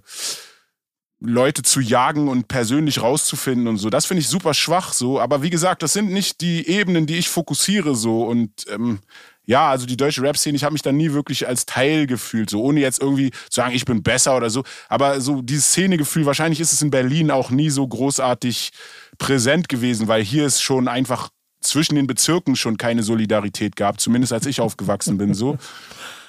[1.19, 3.91] Leute zu jagen und persönlich rauszufinden und so.
[3.91, 5.19] Das finde ich super schwach so.
[5.19, 8.23] Aber wie gesagt, das sind nicht die Ebenen, die ich fokussiere so.
[8.23, 8.99] Und ähm,
[9.45, 12.61] ja, also die deutsche Rap-Szene, ich habe mich da nie wirklich als Teil gefühlt, so
[12.61, 14.63] ohne jetzt irgendwie zu sagen, ich bin besser oder so.
[14.87, 18.71] Aber so dieses Szenegefühl, wahrscheinlich ist es in Berlin auch nie so großartig
[19.17, 21.29] präsent gewesen, weil hier ist schon einfach
[21.59, 25.57] zwischen den Bezirken schon keine Solidarität gab, zumindest als ich aufgewachsen bin so.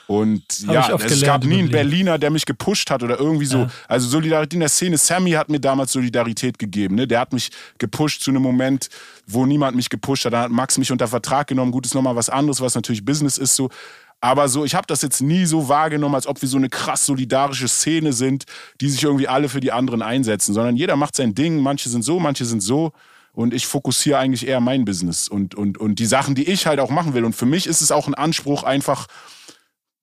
[0.07, 3.59] Und Hab ja, es gab nie einen Berliner, der mich gepusht hat oder irgendwie so.
[3.59, 3.71] Ja.
[3.89, 4.99] Also Solidarität in der Szene.
[4.99, 6.97] Sammy hat mir damals Solidarität gegeben.
[6.97, 7.07] Ne?
[7.07, 8.89] Der hat mich gepusht zu einem Moment,
[9.27, 10.33] wo niemand mich gepusht hat.
[10.33, 11.73] Dann hat Max mich unter Vertrag genommen.
[11.73, 13.71] Gut, ist nochmal was anderes, was natürlich Business ist so.
[14.21, 17.07] Aber so, ich habe das jetzt nie so wahrgenommen, als ob wir so eine krass
[17.07, 18.45] solidarische Szene sind,
[18.81, 21.59] die sich irgendwie alle für die anderen einsetzen, sondern jeder macht sein Ding.
[21.59, 22.93] Manche sind so, manche sind so.
[23.33, 26.79] Und ich fokussiere eigentlich eher mein Business und, und, und die Sachen, die ich halt
[26.81, 27.25] auch machen will.
[27.25, 29.07] Und für mich ist es auch ein Anspruch, einfach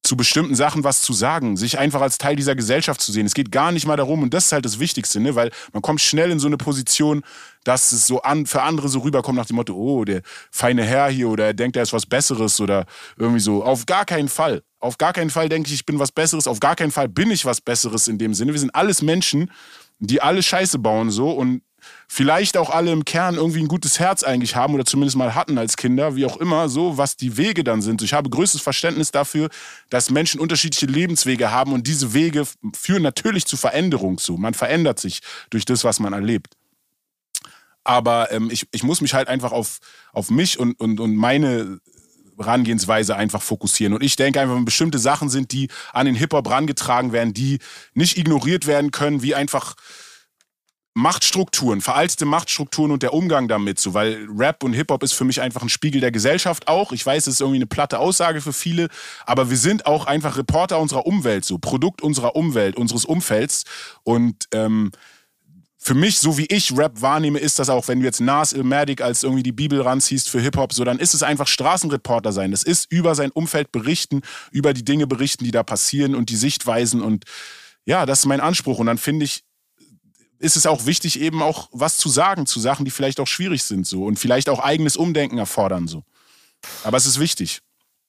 [0.09, 3.27] zu bestimmten Sachen was zu sagen, sich einfach als Teil dieser Gesellschaft zu sehen.
[3.27, 5.35] Es geht gar nicht mal darum, und das ist halt das Wichtigste, ne?
[5.35, 7.21] weil man kommt schnell in so eine Position,
[7.63, 11.09] dass es so an, für andere so rüberkommt nach dem Motto, oh, der feine Herr
[11.09, 12.87] hier oder er denkt, er ist was Besseres oder
[13.17, 13.63] irgendwie so.
[13.63, 14.63] Auf gar keinen Fall.
[14.79, 16.47] Auf gar keinen Fall denke ich, ich bin was Besseres.
[16.47, 18.53] Auf gar keinen Fall bin ich was Besseres in dem Sinne.
[18.53, 19.51] Wir sind alles Menschen,
[19.99, 21.61] die alle Scheiße bauen so und
[22.07, 25.57] vielleicht auch alle im Kern irgendwie ein gutes Herz eigentlich haben oder zumindest mal hatten
[25.57, 28.01] als Kinder, wie auch immer, so was die Wege dann sind.
[28.01, 29.49] Ich habe größtes Verständnis dafür,
[29.89, 34.37] dass Menschen unterschiedliche Lebenswege haben und diese Wege führen natürlich zu Veränderung zu.
[34.37, 35.19] Man verändert sich
[35.49, 36.55] durch das, was man erlebt.
[37.83, 39.79] Aber ähm, ich, ich muss mich halt einfach auf,
[40.13, 41.79] auf mich und, und, und meine
[42.37, 43.93] Herangehensweise einfach fokussieren.
[43.93, 47.59] Und ich denke einfach, wenn bestimmte Sachen sind, die an den Hip-Hop rangetragen werden, die
[47.93, 49.75] nicht ignoriert werden können, wie einfach
[50.99, 55.41] Machtstrukturen, veraltete Machtstrukturen und der Umgang damit, so, weil Rap und Hip-Hop ist für mich
[55.41, 56.91] einfach ein Spiegel der Gesellschaft auch.
[56.91, 58.89] Ich weiß, es ist irgendwie eine platte Aussage für viele,
[59.25, 63.63] aber wir sind auch einfach Reporter unserer Umwelt, so Produkt unserer Umwelt, unseres Umfelds.
[64.03, 64.91] Und ähm,
[65.77, 69.01] für mich, so wie ich Rap wahrnehme, ist das auch, wenn du jetzt Nas Ilmatic
[69.01, 72.51] als irgendwie die Bibel ranziehst für Hip-Hop, so, dann ist es einfach Straßenreporter sein.
[72.51, 74.21] Das ist über sein Umfeld berichten,
[74.51, 77.23] über die Dinge berichten, die da passieren und die Sichtweisen und
[77.85, 78.77] ja, das ist mein Anspruch.
[78.77, 79.43] Und dann finde ich,
[80.39, 83.63] ist es auch wichtig, eben auch was zu sagen zu Sachen, die vielleicht auch schwierig
[83.63, 86.03] sind so und vielleicht auch eigenes Umdenken erfordern so.
[86.83, 87.61] Aber es ist wichtig.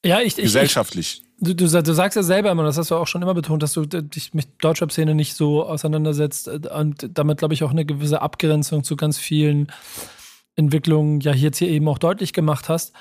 [0.05, 1.23] Ja, ich, gesellschaftlich.
[1.23, 3.63] Ich, du, du, du, sagst ja selber immer, das hast du auch schon immer betont,
[3.63, 8.23] dass du dich mit Deutschrap-Szene nicht so auseinandersetzt und damit, glaube ich, auch eine gewisse
[8.23, 9.71] Abgrenzung zu ganz vielen
[10.57, 12.93] Entwicklungen ja jetzt hier eben auch deutlich gemacht hast.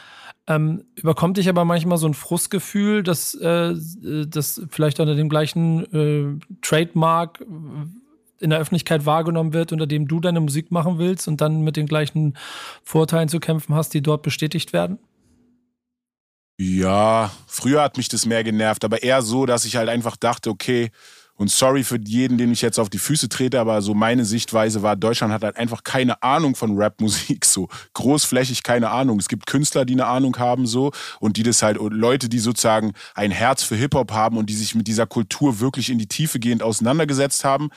[0.48, 3.76] Ähm, überkommt dich aber manchmal so ein Frustgefühl, dass äh,
[4.28, 7.46] das vielleicht unter dem gleichen äh, Trademark
[8.42, 11.76] in der Öffentlichkeit wahrgenommen wird, unter dem du deine Musik machen willst und dann mit
[11.76, 12.38] den gleichen
[12.84, 15.00] Vorteilen zu kämpfen hast, die dort bestätigt werden?
[16.62, 20.50] Ja, früher hat mich das mehr genervt, aber eher so, dass ich halt einfach dachte,
[20.50, 20.92] okay,
[21.40, 24.84] und sorry für jeden, den ich jetzt auf die Füße trete, aber so meine Sichtweise
[24.84, 29.20] war, Deutschland hat halt einfach keine Ahnung von Rapmusik, so großflächig keine Ahnung.
[29.20, 32.40] Es gibt Künstler, die eine Ahnung haben, so, und die das halt, und Leute, die
[32.40, 36.08] sozusagen ein Herz für Hip-Hop haben und die sich mit dieser Kultur wirklich in die
[36.08, 37.70] Tiefe gehend auseinandergesetzt haben.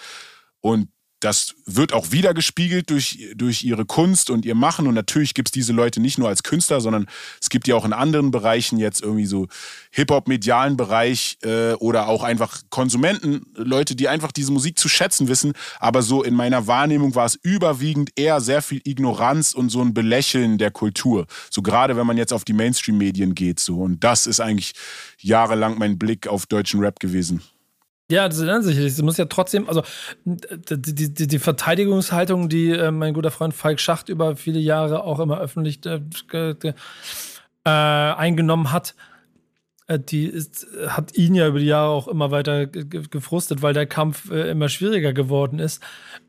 [0.62, 0.88] Und
[1.22, 4.88] das wird auch wieder gespiegelt durch, durch ihre Kunst und ihr Machen.
[4.88, 7.06] Und natürlich gibt es diese Leute nicht nur als Künstler, sondern
[7.40, 9.46] es gibt ja auch in anderen Bereichen jetzt irgendwie so
[9.92, 15.52] Hip-Hop-medialen Bereich äh, oder auch einfach Konsumenten, Leute, die einfach diese Musik zu schätzen wissen.
[15.78, 19.94] Aber so in meiner Wahrnehmung war es überwiegend eher sehr viel Ignoranz und so ein
[19.94, 21.26] Belächeln der Kultur.
[21.50, 23.60] So gerade wenn man jetzt auf die Mainstream-Medien geht.
[23.60, 23.80] So.
[23.80, 24.72] Und das ist eigentlich
[25.18, 27.42] jahrelang mein Blick auf deutschen Rap gewesen.
[28.12, 28.92] Ja, das ist sicherlich.
[28.92, 29.82] Es muss ja trotzdem, also
[30.26, 35.18] die, die, die Verteidigungshaltung, die äh, mein guter Freund Falk Schacht über viele Jahre auch
[35.18, 36.00] immer öffentlich äh,
[37.64, 38.94] äh, eingenommen hat,
[39.86, 43.86] äh, die ist, hat ihn ja über die Jahre auch immer weiter gefrustet, weil der
[43.86, 45.82] Kampf äh, immer schwieriger geworden ist.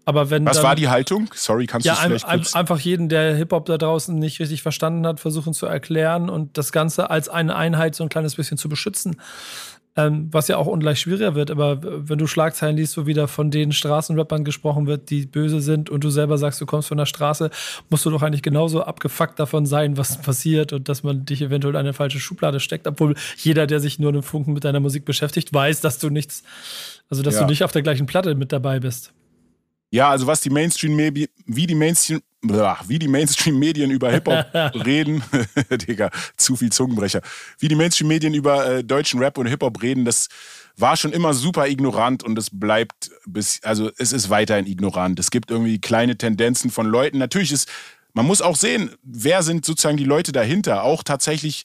[0.06, 1.30] Aber wenn Was dann, war die Haltung?
[1.34, 5.06] Sorry, kannst ja, du vielleicht ein, einfach jeden, der Hip-Hop da draußen nicht richtig verstanden
[5.06, 8.70] hat, versuchen zu erklären und das Ganze als eine Einheit so ein kleines bisschen zu
[8.70, 9.18] beschützen.
[9.96, 11.78] Ähm, was ja auch ungleich schwieriger wird, aber
[12.10, 16.04] wenn du Schlagzeilen liest, wo wieder von den Straßenrappern gesprochen wird, die böse sind und
[16.04, 17.52] du selber sagst, du kommst von der Straße,
[17.92, 21.76] musst du doch eigentlich genauso abgefuckt davon sein, was passiert und dass man dich eventuell
[21.76, 25.06] in eine falsche Schublade steckt, obwohl jeder, der sich nur einen Funken mit deiner Musik
[25.06, 26.42] beschäftigt, weiß, dass du nichts,
[27.12, 27.42] also dass ja.
[27.42, 29.14] du nicht auf der gleichen Platte mit dabei bist.
[29.92, 34.46] Ja, also was die Mainstream-Medien, wie die Mainstream, wie die Mainstream-Medien über Hip-Hop
[34.86, 35.24] reden,
[35.72, 37.22] Digga, zu viel Zungenbrecher,
[37.60, 40.28] wie die Mainstream-Medien über äh, deutschen Rap und Hip-Hop reden, das
[40.76, 45.20] war schon immer super ignorant und es bleibt bis, also es ist weiterhin ignorant.
[45.20, 47.20] Es gibt irgendwie kleine Tendenzen von Leuten.
[47.20, 47.70] Natürlich ist,
[48.14, 50.84] man muss auch sehen, wer sind sozusagen die Leute dahinter.
[50.84, 51.64] Auch tatsächlich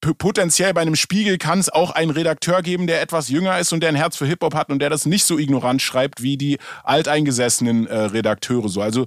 [0.00, 3.80] potenziell bei einem Spiegel kann es auch einen Redakteur geben, der etwas jünger ist und
[3.80, 6.58] der ein Herz für Hip-Hop hat und der das nicht so ignorant schreibt wie die
[6.82, 8.68] alteingesessenen äh, Redakteure.
[8.68, 8.80] So.
[8.80, 9.06] Also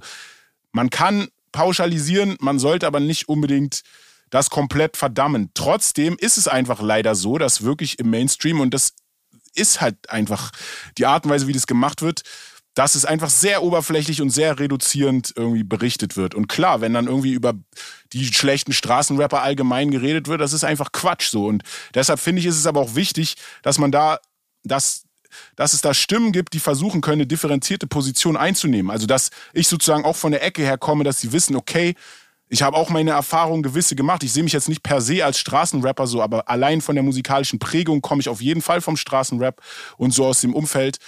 [0.76, 3.80] man kann pauschalisieren, man sollte aber nicht unbedingt
[4.28, 5.50] das komplett verdammen.
[5.54, 8.92] Trotzdem ist es einfach leider so, dass wirklich im Mainstream, und das
[9.54, 10.52] ist halt einfach
[10.98, 12.22] die Art und Weise, wie das gemacht wird,
[12.74, 16.34] dass es einfach sehr oberflächlich und sehr reduzierend irgendwie berichtet wird.
[16.34, 17.54] Und klar, wenn dann irgendwie über
[18.12, 21.46] die schlechten Straßenrapper allgemein geredet wird, das ist einfach Quatsch so.
[21.46, 21.62] Und
[21.94, 24.18] deshalb finde ich, ist es aber auch wichtig, dass man da,
[24.62, 25.05] dass,
[25.56, 28.90] dass es da Stimmen gibt, die versuchen können, eine differenzierte Position einzunehmen.
[28.90, 31.94] Also, dass ich sozusagen auch von der Ecke her komme, dass sie wissen, okay,
[32.48, 34.22] Ich habe auch meine Erfahrungen gewisse gemacht.
[34.22, 37.58] Ich sehe mich jetzt nicht per se als Straßenrapper so, aber allein von der musikalischen
[37.58, 39.60] Prägung komme ich auf jeden Fall vom Straßenrap
[39.96, 40.98] und so aus dem Umfeld.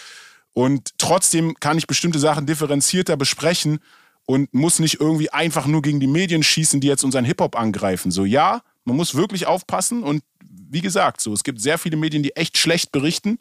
[0.52, 3.78] Und trotzdem kann ich bestimmte Sachen differenzierter besprechen
[4.26, 8.10] und muss nicht irgendwie einfach nur gegen die Medien schießen, die jetzt unseren Hip-Hop angreifen.
[8.10, 10.24] So, ja, man muss wirklich aufpassen und
[10.70, 13.38] wie gesagt, so, es gibt sehr viele Medien, die echt schlecht berichten.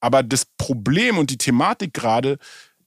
[0.00, 2.38] Aber das Problem und die Thematik gerade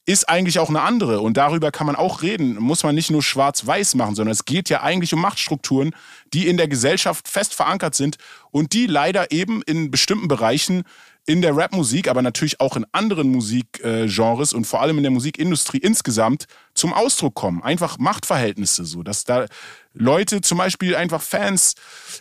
[0.06, 1.22] ist eigentlich auch eine andere.
[1.22, 2.56] Und darüber kann man auch reden.
[2.56, 5.96] Muss man nicht nur schwarz-weiß machen, sondern es geht ja eigentlich um Machtstrukturen,
[6.34, 8.18] die in der Gesellschaft fest verankert sind
[8.52, 10.84] und die leider eben in bestimmten Bereichen
[11.26, 15.78] in der Rapmusik, aber natürlich auch in anderen Musikgenres und vor allem in der Musikindustrie
[15.78, 17.64] insgesamt zum Ausdruck kommen.
[17.64, 19.46] Einfach Machtverhältnisse so, dass da
[19.94, 21.76] Leute, zum Beispiel einfach Fans,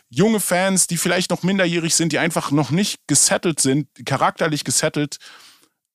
[0.09, 5.17] junge Fans, die vielleicht noch minderjährig sind, die einfach noch nicht gesettelt sind, charakterlich gesettelt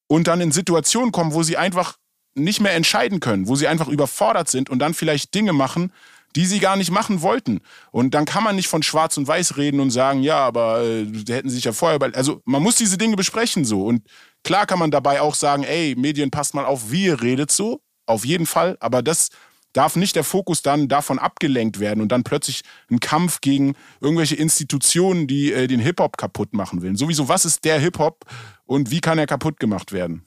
[0.07, 1.97] und dann in Situationen kommen, wo sie einfach
[2.35, 5.91] nicht mehr entscheiden können, wo sie einfach überfordert sind und dann vielleicht Dinge machen,
[6.37, 7.61] die sie gar nicht machen wollten.
[7.89, 11.05] Und dann kann man nicht von Schwarz und Weiß reden und sagen, ja, aber äh,
[11.27, 11.99] hätten sie sich ja vorher.
[12.13, 13.83] Also man muss diese Dinge besprechen so.
[13.83, 14.03] Und
[14.43, 17.81] klar kann man dabei auch sagen, ey, Medien, passt mal auf, wie ihr redet so.
[18.05, 18.77] Auf jeden Fall.
[18.79, 19.29] Aber das
[19.73, 22.61] darf nicht der Fokus dann davon abgelenkt werden und dann plötzlich
[22.91, 26.97] ein Kampf gegen irgendwelche Institutionen, die äh, den Hip-Hop kaputt machen wollen.
[26.97, 28.25] Sowieso, was ist der Hip-Hop
[28.65, 30.23] und wie kann er kaputt gemacht werden?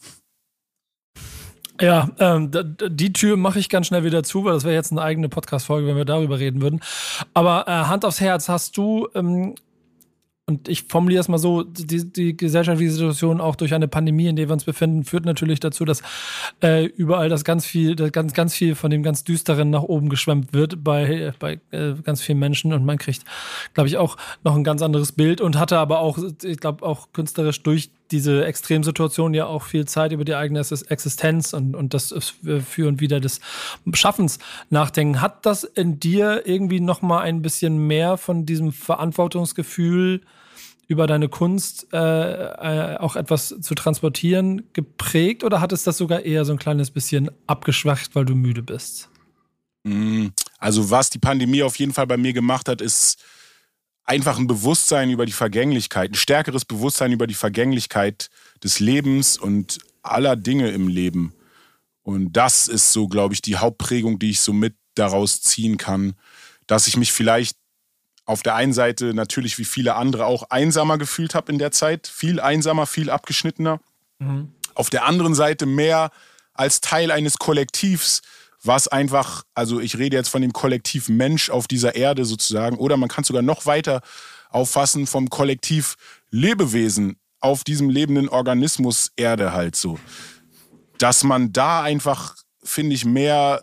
[1.81, 2.51] Ja, ähm,
[2.89, 5.87] die Tür mache ich ganz schnell wieder zu, weil das wäre jetzt eine eigene Podcast-Folge,
[5.87, 6.81] wenn wir darüber reden würden.
[7.33, 9.55] Aber äh, Hand aufs Herz, hast du ähm,
[10.51, 14.35] und ich formuliere es mal so, die, die gesellschaftliche Situation auch durch eine Pandemie, in
[14.35, 16.03] der wir uns befinden, führt natürlich dazu, dass
[16.61, 20.09] äh, überall das ganz viel, das ganz, ganz viel von dem ganz Düsteren nach oben
[20.09, 23.23] geschwemmt wird bei, bei äh, ganz vielen Menschen und man kriegt,
[23.75, 27.13] glaube ich, auch noch ein ganz anderes Bild und hatte aber auch, ich glaube, auch
[27.13, 32.15] künstlerisch durch diese Extremsituation ja auch viel Zeit über die eigene Existenz und, und das
[32.43, 33.41] Für und Wieder des
[33.93, 34.39] Schaffens
[34.69, 35.21] nachdenken.
[35.21, 40.23] Hat das in dir irgendwie noch mal ein bisschen mehr von diesem Verantwortungsgefühl
[40.91, 46.23] über deine Kunst äh, äh, auch etwas zu transportieren geprägt oder hat es das sogar
[46.23, 49.09] eher so ein kleines bisschen abgeschwacht, weil du müde bist?
[49.85, 50.27] Mm,
[50.59, 53.23] also was die Pandemie auf jeden Fall bei mir gemacht hat, ist
[54.11, 58.29] einfach ein Bewusstsein über die Vergänglichkeit, ein stärkeres Bewusstsein über die Vergänglichkeit
[58.65, 61.33] des Lebens und aller Dinge im Leben.
[62.03, 66.15] Und das ist so, glaube ich, die Hauptprägung, die ich so mit daraus ziehen kann,
[66.67, 67.57] dass ich mich vielleicht
[68.25, 72.09] auf der einen Seite natürlich wie viele andere auch einsamer gefühlt habe in der Zeit.
[72.09, 73.81] Viel einsamer, viel abgeschnittener.
[74.19, 74.53] Mhm.
[74.75, 76.11] Auf der anderen Seite mehr
[76.53, 78.23] als Teil eines Kollektivs,
[78.63, 82.97] was einfach, also ich rede jetzt von dem Kollektiv Mensch auf dieser Erde sozusagen, oder
[82.97, 84.01] man kann es sogar noch weiter
[84.51, 85.97] auffassen vom Kollektiv
[86.31, 89.99] Lebewesen auf diesem lebenden Organismus Erde halt so.
[90.99, 93.63] Dass man da einfach, finde ich, mehr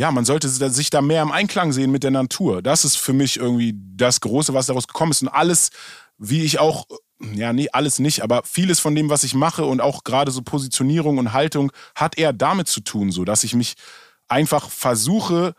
[0.00, 2.62] ja, man sollte sich da mehr im Einklang sehen mit der Natur.
[2.62, 5.20] Das ist für mich irgendwie das Große, was daraus gekommen ist.
[5.20, 5.68] Und alles,
[6.16, 6.86] wie ich auch,
[7.34, 10.42] ja, nee, alles nicht, aber vieles von dem, was ich mache und auch gerade so
[10.42, 13.74] Positionierung und Haltung, hat eher damit zu tun, so dass ich mich
[14.28, 15.54] einfach versuche,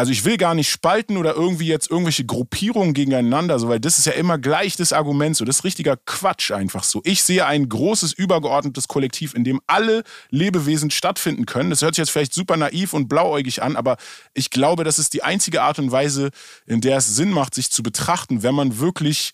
[0.00, 3.98] also ich will gar nicht spalten oder irgendwie jetzt irgendwelche Gruppierungen gegeneinander, so, weil das
[3.98, 7.02] ist ja immer gleich das Argument, so das ist richtiger Quatsch einfach so.
[7.04, 11.70] Ich sehe ein großes übergeordnetes Kollektiv, in dem alle Lebewesen stattfinden können.
[11.70, 13.96] Das hört sich jetzt vielleicht super naiv und blauäugig an, aber
[14.32, 16.30] ich glaube, das ist die einzige Art und Weise,
[16.66, 19.32] in der es Sinn macht, sich zu betrachten, wenn man wirklich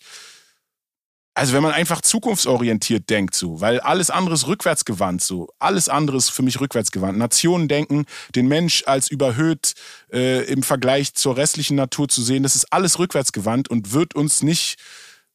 [1.37, 6.17] also wenn man einfach zukunftsorientiert denkt, so, weil alles andere ist rückwärtsgewandt, so, alles andere
[6.17, 7.15] ist für mich rückwärtsgewandt.
[7.19, 9.75] Nationen denken, den Mensch als überhöht
[10.11, 14.41] äh, im Vergleich zur restlichen Natur zu sehen, das ist alles rückwärtsgewandt und wird uns
[14.41, 14.77] nicht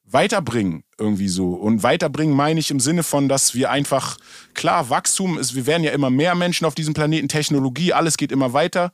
[0.04, 1.50] weiterbringen irgendwie so.
[1.50, 4.16] Und weiterbringen meine ich im Sinne von, dass wir einfach,
[4.54, 8.32] klar, Wachstum ist, wir werden ja immer mehr Menschen auf diesem Planeten, Technologie, alles geht
[8.32, 8.90] immer weiter.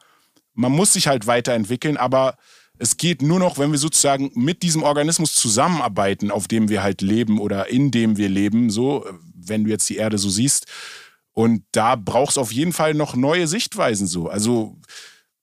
[0.53, 2.37] Man muss sich halt weiterentwickeln, aber
[2.79, 7.03] es geht nur noch, wenn wir sozusagen mit diesem Organismus zusammenarbeiten, auf dem wir halt
[7.03, 9.05] leben oder in dem wir leben, so,
[9.35, 10.67] wenn du jetzt die Erde so siehst.
[11.33, 14.29] Und da braucht es auf jeden Fall noch neue Sichtweisen so.
[14.29, 14.77] Also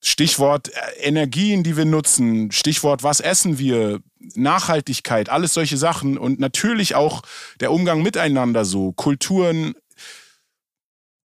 [0.00, 4.00] Stichwort äh, Energien, die wir nutzen, Stichwort was essen wir,
[4.34, 7.22] Nachhaltigkeit, alles solche Sachen und natürlich auch
[7.60, 9.74] der Umgang miteinander so, Kulturen,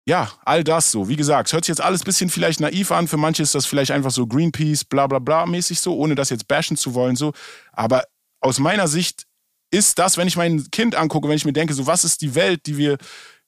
[0.06, 1.08] ja, all das so.
[1.08, 3.08] Wie gesagt, es hört sich jetzt alles ein bisschen vielleicht naiv an.
[3.08, 6.30] Für manche ist das vielleicht einfach so Greenpeace, bla bla bla mäßig so, ohne das
[6.30, 7.32] jetzt bashen zu wollen so.
[7.72, 8.04] Aber
[8.40, 9.24] aus meiner Sicht
[9.70, 12.34] ist das, wenn ich mein Kind angucke, wenn ich mir denke, so was ist die
[12.34, 12.98] Welt, die wir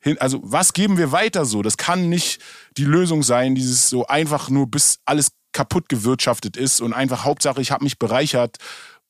[0.01, 1.63] hin, also was geben wir weiter so?
[1.63, 2.41] Das kann nicht
[2.77, 7.61] die Lösung sein, dieses so einfach nur bis alles kaputt gewirtschaftet ist und einfach Hauptsache,
[7.61, 8.57] ich habe mich bereichert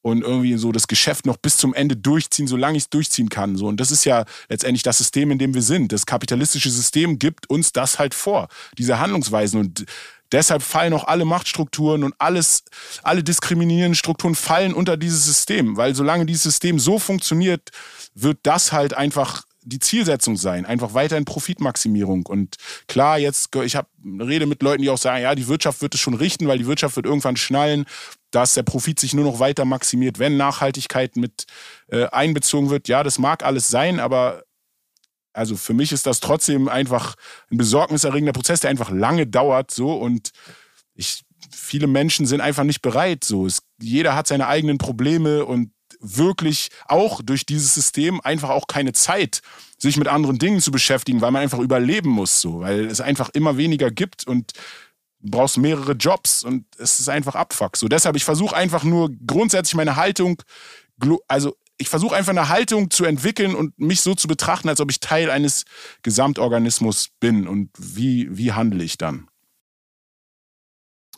[0.07, 3.57] und irgendwie so das Geschäft noch bis zum Ende durchziehen, solange ich es durchziehen kann.
[3.57, 3.67] So.
[3.67, 5.91] Und das ist ja letztendlich das System, in dem wir sind.
[5.91, 8.47] Das kapitalistische System gibt uns das halt vor,
[8.79, 9.59] diese Handlungsweisen.
[9.59, 9.85] Und
[10.33, 12.65] Deshalb fallen auch alle Machtstrukturen und alles,
[13.05, 17.71] alle diskriminierenden Strukturen fallen unter dieses System, weil solange dieses System so funktioniert,
[18.15, 22.27] wird das halt einfach die Zielsetzung sein, einfach weiterhin Profitmaximierung.
[22.27, 25.95] Und klar, jetzt, ich habe rede mit Leuten, die auch sagen, ja, die Wirtschaft wird
[25.95, 27.85] es schon richten, weil die Wirtschaft wird irgendwann schnallen,
[28.37, 31.47] dass der Profit sich nur noch weiter maximiert, wenn Nachhaltigkeit mit
[31.89, 32.87] äh, einbezogen wird.
[32.87, 34.45] Ja, das mag alles sein, aber
[35.33, 37.15] also für mich ist das trotzdem einfach
[37.51, 40.33] ein besorgniserregender Prozess, der einfach lange dauert so und
[40.95, 43.47] ich viele Menschen sind einfach nicht bereit so.
[43.47, 48.93] Es, jeder hat seine eigenen Probleme und wirklich auch durch dieses System einfach auch keine
[48.93, 49.41] Zeit,
[49.79, 53.31] sich mit anderen Dingen zu beschäftigen, weil man einfach überleben muss, so, weil es einfach
[53.31, 54.53] immer weniger gibt und
[55.31, 57.77] brauchst mehrere Jobs und es ist einfach Abfuck.
[57.77, 60.43] So, deshalb, ich versuche einfach nur grundsätzlich meine Haltung,
[61.29, 64.91] also ich versuche einfach eine Haltung zu entwickeln und mich so zu betrachten, als ob
[64.91, 65.65] ich Teil eines
[66.03, 69.29] Gesamtorganismus bin und wie, wie handle ich dann.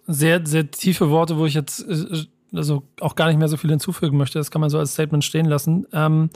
[0.06, 3.70] Sehr, sehr tiefe Worte, wo ich jetzt äh, also auch gar nicht mehr so viel
[3.70, 4.38] hinzufügen möchte.
[4.38, 5.86] Das kann man so als Statement stehen lassen.
[5.92, 6.30] Ähm,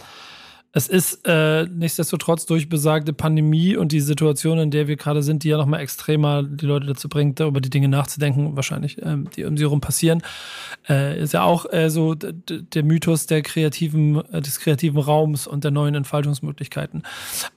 [0.75, 5.45] es ist äh, nichtsdestotrotz durch besagte Pandemie und die Situation, in der wir gerade sind,
[5.45, 9.45] die ja nochmal extremer die Leute dazu bringt, über die Dinge nachzudenken, wahrscheinlich, ähm, die
[9.45, 10.23] um sie herum passieren,
[10.89, 15.63] äh, ist ja auch äh, so der Mythos der kreativen, äh, des kreativen Raums und
[15.63, 17.03] der neuen Entfaltungsmöglichkeiten.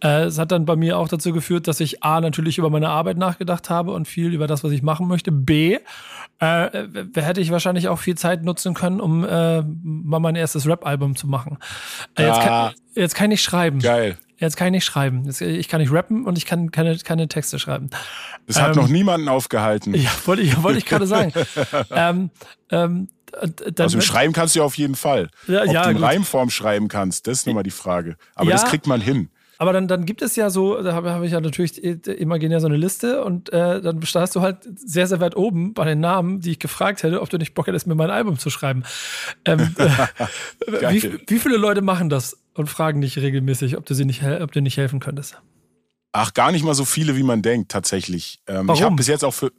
[0.03, 2.89] Äh, es hat dann bei mir auch dazu geführt, dass ich A, natürlich über meine
[2.89, 5.32] Arbeit nachgedacht habe und viel über das, was ich machen möchte.
[5.32, 5.78] B,
[6.39, 11.15] äh, hätte ich wahrscheinlich auch viel Zeit nutzen können, um äh, mal mein erstes Rap-Album
[11.15, 11.57] zu machen.
[12.15, 13.79] Äh, jetzt, kann, jetzt kann ich schreiben.
[13.79, 14.17] Geil.
[14.38, 15.23] Jetzt kann ich nicht schreiben.
[15.25, 17.89] Jetzt, ich kann nicht rappen und ich kann keine, keine Texte schreiben.
[18.47, 19.93] Das hat ähm, noch niemanden aufgehalten.
[19.95, 21.31] Ja, wollte ich, wollte ich gerade sagen.
[21.91, 22.29] ähm,
[22.69, 23.07] ähm,
[23.41, 25.29] dann, also schreiben kannst du ja auf jeden Fall.
[25.47, 25.97] Ja, Ob ja, du in.
[25.97, 28.17] Reimform schreiben kannst, das ist nochmal die Frage.
[28.33, 29.29] Aber ja, das kriegt man hin.
[29.58, 32.68] Aber dann, dann gibt es ja so, da habe hab ich ja natürlich imaginär so
[32.68, 36.41] eine Liste und äh, dann startest du halt sehr, sehr weit oben bei den Namen,
[36.41, 38.84] die ich gefragt hätte, ob du nicht Bock hättest, mir mein Album zu schreiben.
[39.45, 44.06] Ähm, äh, wie, wie viele Leute machen das und fragen dich regelmäßig, ob du sie
[44.06, 45.41] nicht, ob du nicht helfen könntest?
[46.12, 48.39] Ach, gar nicht mal so viele, wie man denkt, tatsächlich.
[48.47, 48.76] Ähm, Warum?
[48.76, 49.51] Ich habe bis jetzt auch für.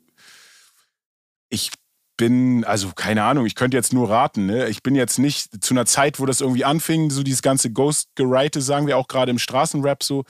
[1.49, 1.71] Ich
[2.17, 4.47] bin, also keine Ahnung, ich könnte jetzt nur raten.
[4.47, 4.69] Ne?
[4.69, 8.61] Ich bin jetzt nicht zu einer Zeit, wo das irgendwie anfing, so dieses ganze Ghost-Gereite,
[8.61, 10.25] sagen wir auch gerade im Straßenrap so,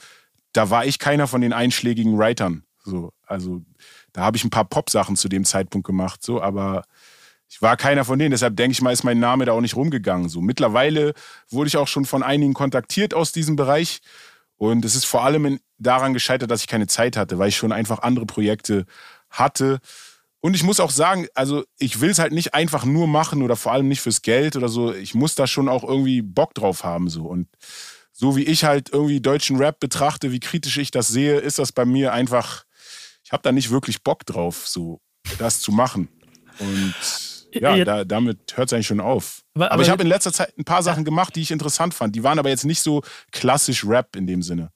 [0.53, 2.63] da war ich keiner von den einschlägigen Writern.
[2.83, 3.61] So, also
[4.13, 6.83] da habe ich ein paar Pop-Sachen zu dem Zeitpunkt gemacht, so, aber
[7.49, 8.31] ich war keiner von denen.
[8.31, 10.29] Deshalb denke ich mal, ist mein Name da auch nicht rumgegangen.
[10.29, 11.13] So mittlerweile
[11.49, 13.99] wurde ich auch schon von einigen kontaktiert aus diesem Bereich.
[14.57, 17.71] Und es ist vor allem daran gescheitert, dass ich keine Zeit hatte, weil ich schon
[17.71, 18.85] einfach andere Projekte
[19.29, 19.79] hatte.
[20.47, 23.57] Und ich muss auch sagen, also ich will es halt nicht einfach nur machen oder
[23.57, 24.93] vor allem nicht fürs Geld oder so.
[24.93, 27.25] Ich muss da schon auch irgendwie Bock drauf haben so.
[27.25, 27.49] Und
[28.13, 31.73] so wie ich halt irgendwie deutschen Rap betrachte, wie kritisch ich das sehe, ist das
[31.73, 32.63] bei mir einfach,
[33.25, 35.01] ich habe da nicht wirklich Bock drauf, so
[35.37, 36.07] das zu machen.
[36.59, 36.95] Und
[37.51, 39.41] ja, da, damit hört es eigentlich schon auf.
[39.53, 42.15] Aber, aber ich habe in letzter Zeit ein paar Sachen gemacht, die ich interessant fand.
[42.15, 43.01] Die waren aber jetzt nicht so
[43.33, 44.71] klassisch Rap in dem Sinne.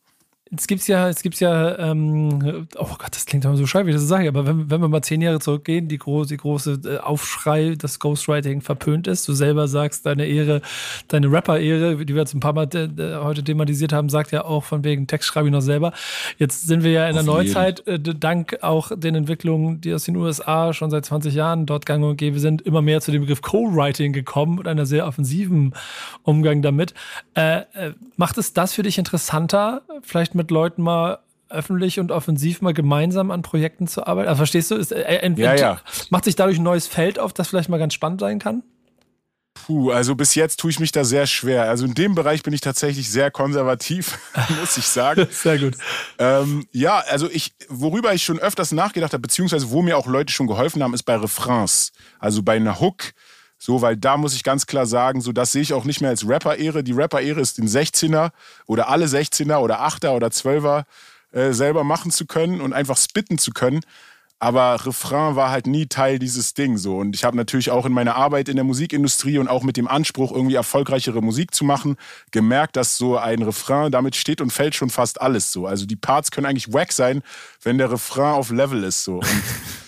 [0.54, 3.92] Es gibt's ja, es gibt's ja, ähm, oh Gott, das klingt immer so scheiße, wie
[3.92, 6.82] ich das sage, aber wenn, wenn wir mal zehn Jahre zurückgehen, die große, die große
[6.84, 10.62] äh, Aufschrei, dass Ghostwriting verpönt ist, du selber sagst, deine Ehre,
[11.08, 14.66] deine Rapper-Ehre, die wir jetzt ein paar Mal äh, heute thematisiert haben, sagt ja auch
[14.66, 15.94] von wegen Text schreibe ich noch selber.
[16.38, 20.04] Jetzt sind wir ja in Auf der Neuzeit, äh, dank auch den Entwicklungen, die aus
[20.04, 23.22] den USA schon seit 20 Jahren dort gang und gäbe sind, immer mehr zu dem
[23.22, 25.74] Begriff Co-Writing gekommen und einer sehr offensiven
[26.24, 26.94] Umgang damit.
[27.36, 31.20] Äh, äh, macht es das für dich interessanter, vielleicht mit mit Leuten mal
[31.50, 34.28] öffentlich und offensiv mal gemeinsam an Projekten zu arbeiten?
[34.28, 34.76] Also verstehst du?
[34.76, 35.82] Ist, äh, äh ja, ja.
[36.10, 38.64] Macht sich dadurch ein neues Feld auf, das vielleicht mal ganz spannend sein kann?
[39.54, 41.70] Puh, also bis jetzt tue ich mich da sehr schwer.
[41.70, 44.18] Also in dem Bereich bin ich tatsächlich sehr konservativ,
[44.60, 45.28] muss ich sagen.
[45.32, 45.76] Sehr gut.
[46.18, 50.34] Ähm, ja, also ich, worüber ich schon öfters nachgedacht habe, beziehungsweise wo mir auch Leute
[50.34, 51.92] schon geholfen haben, ist bei Refrains.
[52.18, 53.12] Also bei einer Hook.
[53.64, 56.10] So, weil da muss ich ganz klar sagen, so das sehe ich auch nicht mehr
[56.10, 56.84] als Rapper-Ehre.
[56.84, 58.32] Die Rapper-Ehre ist den 16er
[58.66, 60.86] oder alle 16er oder 8er oder 12er
[61.32, 63.82] äh, selber machen zu können und einfach spitten zu können.
[64.40, 66.98] Aber Refrain war halt nie Teil dieses Ding so.
[66.98, 69.88] Und ich habe natürlich auch in meiner Arbeit in der Musikindustrie und auch mit dem
[69.88, 71.98] Anspruch, irgendwie erfolgreichere Musik zu machen,
[72.32, 75.68] gemerkt, dass so ein Refrain, damit steht und fällt schon fast alles so.
[75.68, 77.22] Also die Parts können eigentlich wack sein,
[77.62, 79.18] wenn der Refrain auf Level ist so.
[79.18, 79.28] Und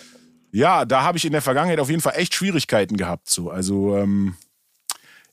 [0.54, 3.28] ja, da habe ich in der Vergangenheit auf jeden Fall echt Schwierigkeiten gehabt.
[3.28, 3.50] So.
[3.50, 4.36] Also, ähm,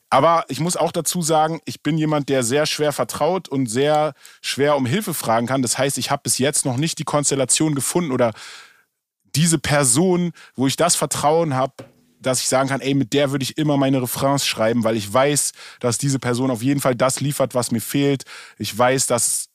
[0.09, 4.14] aber ich muss auch dazu sagen, ich bin jemand, der sehr schwer vertraut und sehr
[4.41, 5.61] schwer um Hilfe fragen kann.
[5.61, 8.33] Das heißt, ich habe bis jetzt noch nicht die Konstellation gefunden oder
[9.37, 11.75] diese Person, wo ich das Vertrauen habe,
[12.18, 15.12] dass ich sagen kann, ey, mit der würde ich immer meine Refrains schreiben, weil ich
[15.12, 18.25] weiß, dass diese Person auf jeden Fall das liefert, was mir fehlt.
[18.59, 19.49] Ich weiß, dass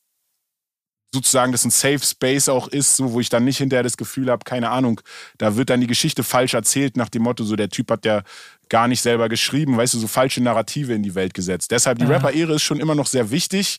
[1.16, 4.30] sozusagen das ein Safe Space auch ist, so wo ich dann nicht hinterher das Gefühl
[4.30, 5.02] habe, keine Ahnung,
[5.38, 8.22] da wird dann die Geschichte falsch erzählt nach dem Motto, so der Typ hat ja
[8.70, 11.72] gar nicht selber geschrieben, weißt du, so falsche Narrative in die Welt gesetzt.
[11.72, 13.78] Deshalb die Rapper-Ehre ist schon immer noch sehr wichtig.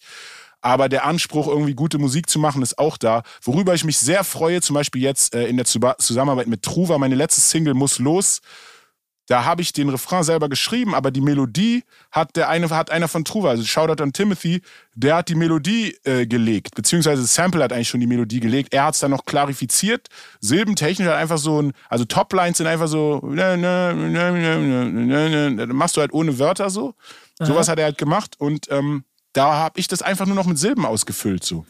[0.63, 3.23] Aber der Anspruch, irgendwie gute Musik zu machen, ist auch da.
[3.43, 7.15] Worüber ich mich sehr freue, zum Beispiel jetzt äh, in der Zusammenarbeit mit Truva, meine
[7.15, 8.41] letzte Single muss los
[9.27, 13.09] da habe ich den Refrain selber geschrieben, aber die Melodie hat der eine hat einer
[13.09, 14.63] von Truva, also Shoutout an Timothy,
[14.95, 18.73] der hat die Melodie äh, gelegt, beziehungsweise Sample hat eigentlich schon die Melodie gelegt.
[18.73, 20.09] Er hat es dann noch klarifiziert,
[20.41, 23.21] silbentechnisch hat einfach so ein, also Toplines sind einfach so,
[25.73, 26.95] machst du halt ohne Wörter so.
[27.39, 27.47] Aha.
[27.47, 30.59] Sowas hat er halt gemacht und ähm, da habe ich das einfach nur noch mit
[30.59, 31.67] Silben ausgefüllt so.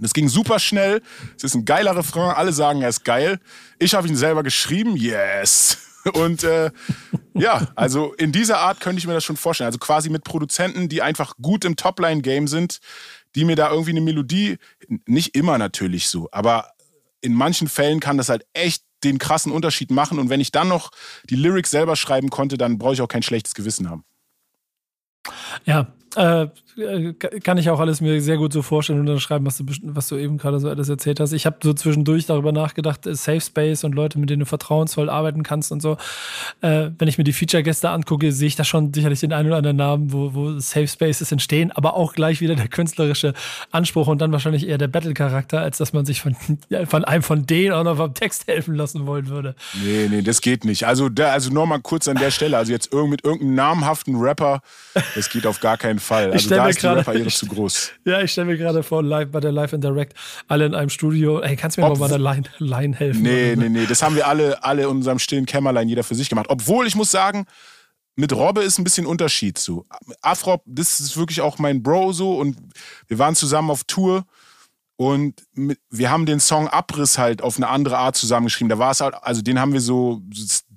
[0.00, 1.02] Das ging super schnell.
[1.36, 2.34] Es ist ein geiler Refrain.
[2.34, 3.38] Alle sagen, er ist geil.
[3.78, 4.96] Ich habe ihn selber geschrieben.
[4.96, 5.78] Yes.
[6.12, 6.70] Und äh,
[7.34, 9.66] ja, also in dieser Art könnte ich mir das schon vorstellen.
[9.66, 12.80] Also quasi mit Produzenten, die einfach gut im Topline-Game sind,
[13.34, 14.58] die mir da irgendwie eine Melodie,
[15.06, 16.70] nicht immer natürlich so, aber
[17.20, 20.18] in manchen Fällen kann das halt echt den krassen Unterschied machen.
[20.18, 20.90] Und wenn ich dann noch
[21.28, 24.04] die Lyrics selber schreiben konnte, dann brauche ich auch kein schlechtes Gewissen haben.
[25.64, 26.48] Ja, äh,
[27.42, 30.08] kann ich auch alles mir sehr gut so vorstellen und dann schreiben, was du, was
[30.08, 31.32] du eben gerade so alles erzählt hast.
[31.32, 35.08] Ich habe so zwischendurch darüber nachgedacht, äh, Safe Space und Leute, mit denen du vertrauensvoll
[35.08, 35.96] arbeiten kannst und so.
[36.62, 39.58] Äh, wenn ich mir die Feature-Gäste angucke, sehe ich da schon sicherlich den einen oder
[39.58, 43.34] anderen Namen, wo, wo Safe Spaces entstehen, aber auch gleich wieder der künstlerische
[43.70, 46.36] Anspruch und dann wahrscheinlich eher der Battle-Charakter, als dass man sich von,
[46.86, 49.54] von einem von denen auch noch beim Text helfen lassen wollen würde.
[49.82, 50.86] Nee, nee, das geht nicht.
[50.86, 54.60] Also, da, also nochmal kurz an der Stelle, also jetzt irgend, mit irgendeinem namhaften Rapper,
[55.14, 56.03] das geht auf gar keinen Fall.
[56.10, 57.92] Also da ist grade, die Rapper zu groß.
[58.04, 60.14] Ja, ich stelle mir gerade vor, live bei der Live in Direct,
[60.48, 61.40] alle in einem Studio.
[61.40, 63.22] Ey, kannst du mir Ob, mal bei der Line, Line helfen?
[63.22, 63.86] Nee, nee, nee.
[63.86, 66.46] Das haben wir alle, alle in unserem stillen Kämmerlein, jeder für sich gemacht.
[66.48, 67.46] Obwohl, ich muss sagen,
[68.16, 69.84] mit Robbe ist ein bisschen Unterschied zu.
[70.22, 72.56] Afrop, das ist wirklich auch mein Bro so und
[73.08, 74.24] wir waren zusammen auf Tour
[74.96, 75.42] und
[75.90, 78.68] wir haben den Song Abriss halt auf eine andere Art zusammengeschrieben.
[78.68, 80.22] Da war es halt, also den haben wir so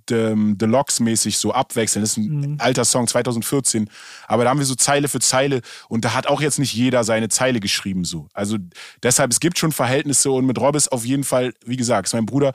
[0.09, 2.01] Deluxe-mäßig so abwechseln.
[2.01, 2.55] Das ist ein mhm.
[2.59, 3.89] alter Song, 2014.
[4.27, 7.03] Aber da haben wir so Zeile für Zeile und da hat auch jetzt nicht jeder
[7.03, 8.27] seine Zeile geschrieben so.
[8.33, 8.57] Also
[9.03, 12.13] deshalb, es gibt schon Verhältnisse und mit Rob ist auf jeden Fall, wie gesagt, ist
[12.13, 12.53] mein Bruder,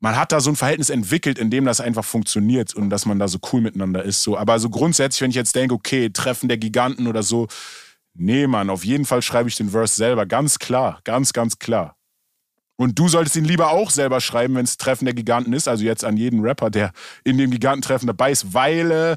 [0.00, 3.18] man hat da so ein Verhältnis entwickelt, in dem das einfach funktioniert und dass man
[3.18, 4.22] da so cool miteinander ist.
[4.22, 4.36] So.
[4.36, 7.48] Aber so grundsätzlich, wenn ich jetzt denke, okay, Treffen der Giganten oder so,
[8.14, 10.24] nee, Mann, auf jeden Fall schreibe ich den Verse selber.
[10.24, 11.96] Ganz klar, ganz, ganz klar.
[12.80, 15.68] Und du solltest ihn lieber auch selber schreiben, wenn es Treffen der Giganten ist.
[15.68, 16.92] Also jetzt an jeden Rapper, der
[17.24, 19.16] in dem Gigantentreffen dabei ist, weil äh,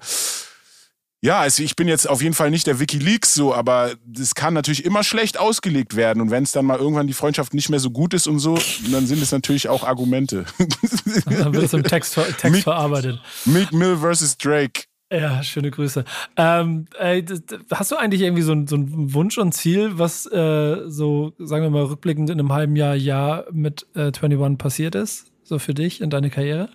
[1.22, 4.54] ja, also ich bin jetzt auf jeden Fall nicht der Wikileaks so, aber das kann
[4.54, 6.20] natürlich immer schlecht ausgelegt werden.
[6.20, 8.60] Und wenn es dann mal irgendwann die Freundschaft nicht mehr so gut ist und so,
[8.92, 10.44] dann sind es natürlich auch Argumente.
[11.26, 13.22] Dann wird es im Text, Text Meek, verarbeitet.
[13.46, 14.84] Meek Mill versus Drake.
[15.14, 16.06] Ja, schöne Grüße.
[16.38, 17.24] Ähm, ey,
[17.72, 21.70] hast du eigentlich irgendwie so, so einen Wunsch und Ziel, was äh, so, sagen wir
[21.70, 25.28] mal, rückblickend in einem halben Jahr, Jahr mit äh, 21 passiert ist?
[25.44, 26.70] So für dich in deine Karriere?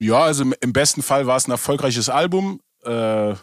[0.00, 2.60] Ja, also im besten Fall war es ein erfolgreiches Album.
[2.84, 3.34] Äh,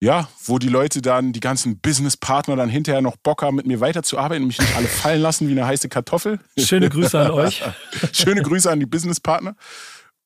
[0.00, 3.80] ja, wo die Leute dann, die ganzen Businesspartner dann hinterher noch Bock haben, mit mir
[3.80, 6.38] weiterzuarbeiten und mich nicht alle fallen lassen wie eine heiße Kartoffel.
[6.56, 7.64] Schöne Grüße an euch.
[8.12, 9.56] Schöne Grüße an die Businesspartner.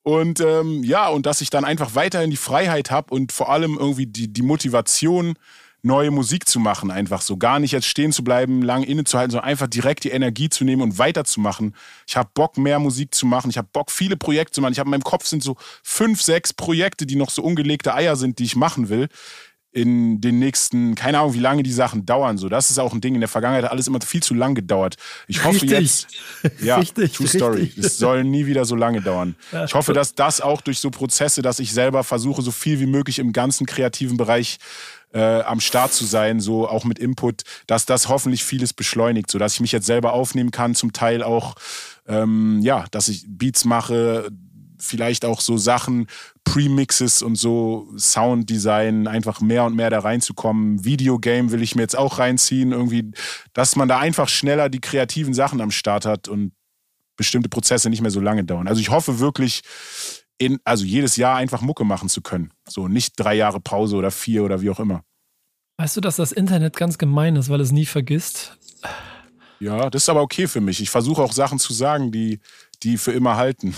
[0.02, 3.76] Und ähm, ja, und dass ich dann einfach weiterhin die Freiheit habe und vor allem
[3.78, 5.34] irgendwie die, die Motivation,
[5.82, 7.36] neue Musik zu machen, einfach so.
[7.36, 10.82] Gar nicht jetzt stehen zu bleiben, lang innezuhalten, sondern einfach direkt die Energie zu nehmen
[10.82, 11.74] und weiterzumachen.
[12.06, 13.50] Ich habe Bock, mehr Musik zu machen.
[13.50, 14.72] Ich habe Bock, viele Projekte zu machen.
[14.72, 18.16] Ich habe in meinem Kopf sind so fünf, sechs Projekte, die noch so ungelegte Eier
[18.16, 19.08] sind, die ich machen will
[19.72, 22.36] in den nächsten, keine Ahnung, wie lange die Sachen dauern.
[22.36, 23.14] So, das ist auch ein Ding.
[23.14, 24.96] In der Vergangenheit hat alles immer viel zu lang gedauert.
[25.28, 26.06] Ich hoffe richtig.
[26.42, 27.72] jetzt, ja, richtig, True Story.
[27.78, 29.34] Es soll nie wieder so lange dauern.
[29.50, 32.80] Ja, ich hoffe, dass das auch durch so Prozesse, dass ich selber versuche, so viel
[32.80, 34.58] wie möglich im ganzen kreativen Bereich
[35.14, 39.38] äh, am Start zu sein, so auch mit Input, dass das hoffentlich vieles beschleunigt, so
[39.38, 41.54] dass ich mich jetzt selber aufnehmen kann, zum Teil auch,
[42.06, 44.30] ähm, ja, dass ich Beats mache,
[44.82, 46.06] vielleicht auch so Sachen,
[46.44, 50.84] Premixes und so Sounddesign, einfach mehr und mehr da reinzukommen.
[50.84, 53.12] Videogame will ich mir jetzt auch reinziehen, irgendwie,
[53.52, 56.52] dass man da einfach schneller die kreativen Sachen am Start hat und
[57.16, 58.66] bestimmte Prozesse nicht mehr so lange dauern.
[58.66, 59.62] Also ich hoffe wirklich,
[60.38, 62.52] in, also jedes Jahr einfach Mucke machen zu können.
[62.68, 65.04] So nicht drei Jahre Pause oder vier oder wie auch immer.
[65.78, 68.58] Weißt du, dass das Internet ganz gemein ist, weil es nie vergisst?
[69.60, 70.80] Ja, das ist aber okay für mich.
[70.80, 72.40] Ich versuche auch Sachen zu sagen, die,
[72.82, 73.76] die für immer halten.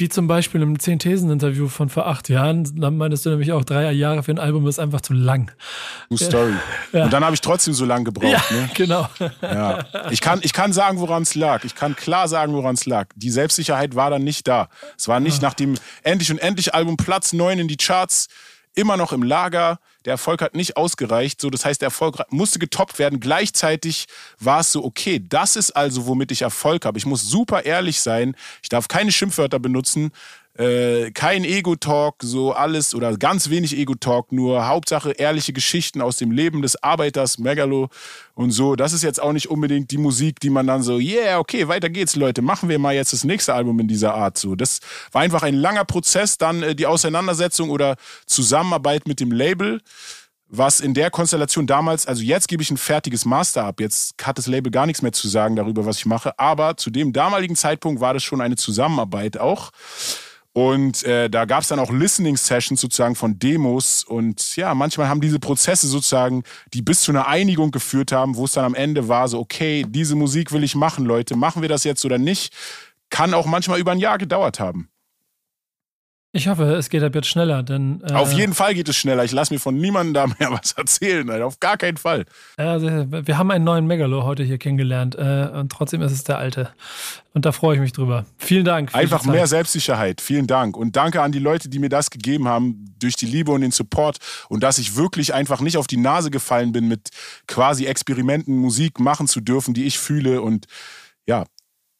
[0.00, 3.90] Wie zum Beispiel im Zehn-Thesen-Interview von vor acht Jahren, da meintest du nämlich auch, drei
[3.90, 5.50] Jahre für ein Album ist einfach zu lang.
[6.08, 6.52] True Story.
[6.92, 7.04] Ja.
[7.04, 8.30] Und dann habe ich trotzdem so lange gebraucht.
[8.30, 8.70] Ja, ne?
[8.74, 9.08] genau.
[9.42, 9.84] Ja.
[10.10, 11.64] Ich, kann, ich kann sagen, woran es lag.
[11.64, 13.08] Ich kann klar sagen, woran es lag.
[13.16, 14.68] Die Selbstsicherheit war dann nicht da.
[14.96, 15.48] Es war nicht ja.
[15.48, 15.74] nach dem
[16.04, 18.28] Endlich und Endlich Album Platz 9 in die Charts
[18.78, 19.80] immer noch im Lager.
[20.04, 21.40] Der Erfolg hat nicht ausgereicht.
[21.40, 23.18] So, das heißt, der Erfolg musste getoppt werden.
[23.18, 24.06] Gleichzeitig
[24.38, 26.96] war es so, okay, das ist also, womit ich Erfolg habe.
[26.96, 28.36] Ich muss super ehrlich sein.
[28.62, 30.12] Ich darf keine Schimpfwörter benutzen.
[30.58, 36.32] Äh, kein Ego-Talk, so alles oder ganz wenig Ego-Talk, nur Hauptsache ehrliche Geschichten aus dem
[36.32, 37.90] Leben des Arbeiters, Megalo
[38.34, 38.74] und so.
[38.74, 41.88] Das ist jetzt auch nicht unbedingt die Musik, die man dann so, yeah, okay, weiter
[41.88, 44.36] geht's, Leute, machen wir mal jetzt das nächste Album in dieser Art.
[44.36, 44.80] So, das
[45.12, 47.94] war einfach ein langer Prozess, dann äh, die Auseinandersetzung oder
[48.26, 49.80] Zusammenarbeit mit dem Label
[50.50, 54.38] was in der Konstellation damals, also jetzt gebe ich ein fertiges Master ab, jetzt hat
[54.38, 57.54] das Label gar nichts mehr zu sagen darüber, was ich mache, aber zu dem damaligen
[57.54, 59.70] Zeitpunkt war das schon eine Zusammenarbeit auch.
[60.58, 64.02] Und äh, da gab es dann auch Listening-Sessions sozusagen von Demos.
[64.02, 66.42] Und ja, manchmal haben diese Prozesse sozusagen,
[66.74, 69.86] die bis zu einer Einigung geführt haben, wo es dann am Ende war, so, okay,
[69.88, 72.52] diese Musik will ich machen, Leute, machen wir das jetzt oder nicht,
[73.08, 74.88] kann auch manchmal über ein Jahr gedauert haben.
[76.32, 78.02] Ich hoffe, es geht ab jetzt schneller, denn.
[78.06, 79.24] Äh, auf jeden Fall geht es schneller.
[79.24, 81.46] Ich lasse mir von niemandem da mehr was erzählen, Alter.
[81.46, 82.26] Auf gar keinen Fall.
[82.58, 86.36] Also, wir haben einen neuen Megalo heute hier kennengelernt äh, und trotzdem ist es der
[86.36, 86.68] alte.
[87.32, 88.26] Und da freue ich mich drüber.
[88.36, 88.94] Vielen Dank.
[88.94, 90.20] Einfach mehr Selbstsicherheit.
[90.20, 90.76] Vielen Dank.
[90.76, 93.70] Und danke an die Leute, die mir das gegeben haben, durch die Liebe und den
[93.70, 94.18] Support.
[94.50, 97.08] Und dass ich wirklich einfach nicht auf die Nase gefallen bin, mit
[97.46, 100.42] quasi Experimenten Musik machen zu dürfen, die ich fühle.
[100.42, 100.66] Und
[101.26, 101.46] ja,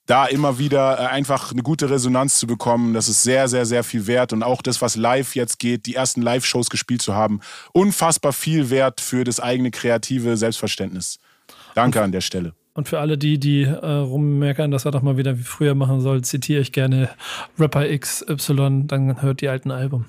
[0.09, 3.85] da immer wieder äh, einfach eine gute Resonanz zu bekommen, das ist sehr, sehr, sehr
[3.85, 4.33] viel wert.
[4.33, 7.41] Und auch das, was live jetzt geht, die ersten Live-Shows gespielt zu haben,
[7.73, 11.21] unfassbar viel wert für das eigene kreative Selbstverständnis.
[11.75, 12.55] Danke an der Stelle.
[12.73, 16.01] Und für alle die, die äh, rummeckern, dass er doch mal wieder wie früher machen
[16.01, 17.11] soll, zitiere ich gerne
[17.59, 20.07] Rapper XY, dann hört die alten Album.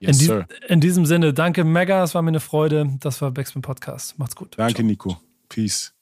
[0.00, 2.90] Yes, in, die, in, diesem Sinne, danke Mega, es war mir eine Freude.
[3.00, 4.18] Das war Backspin Podcast.
[4.18, 4.58] Macht's gut.
[4.58, 4.86] Danke, Ciao.
[4.86, 5.16] Nico.
[5.48, 5.93] Peace.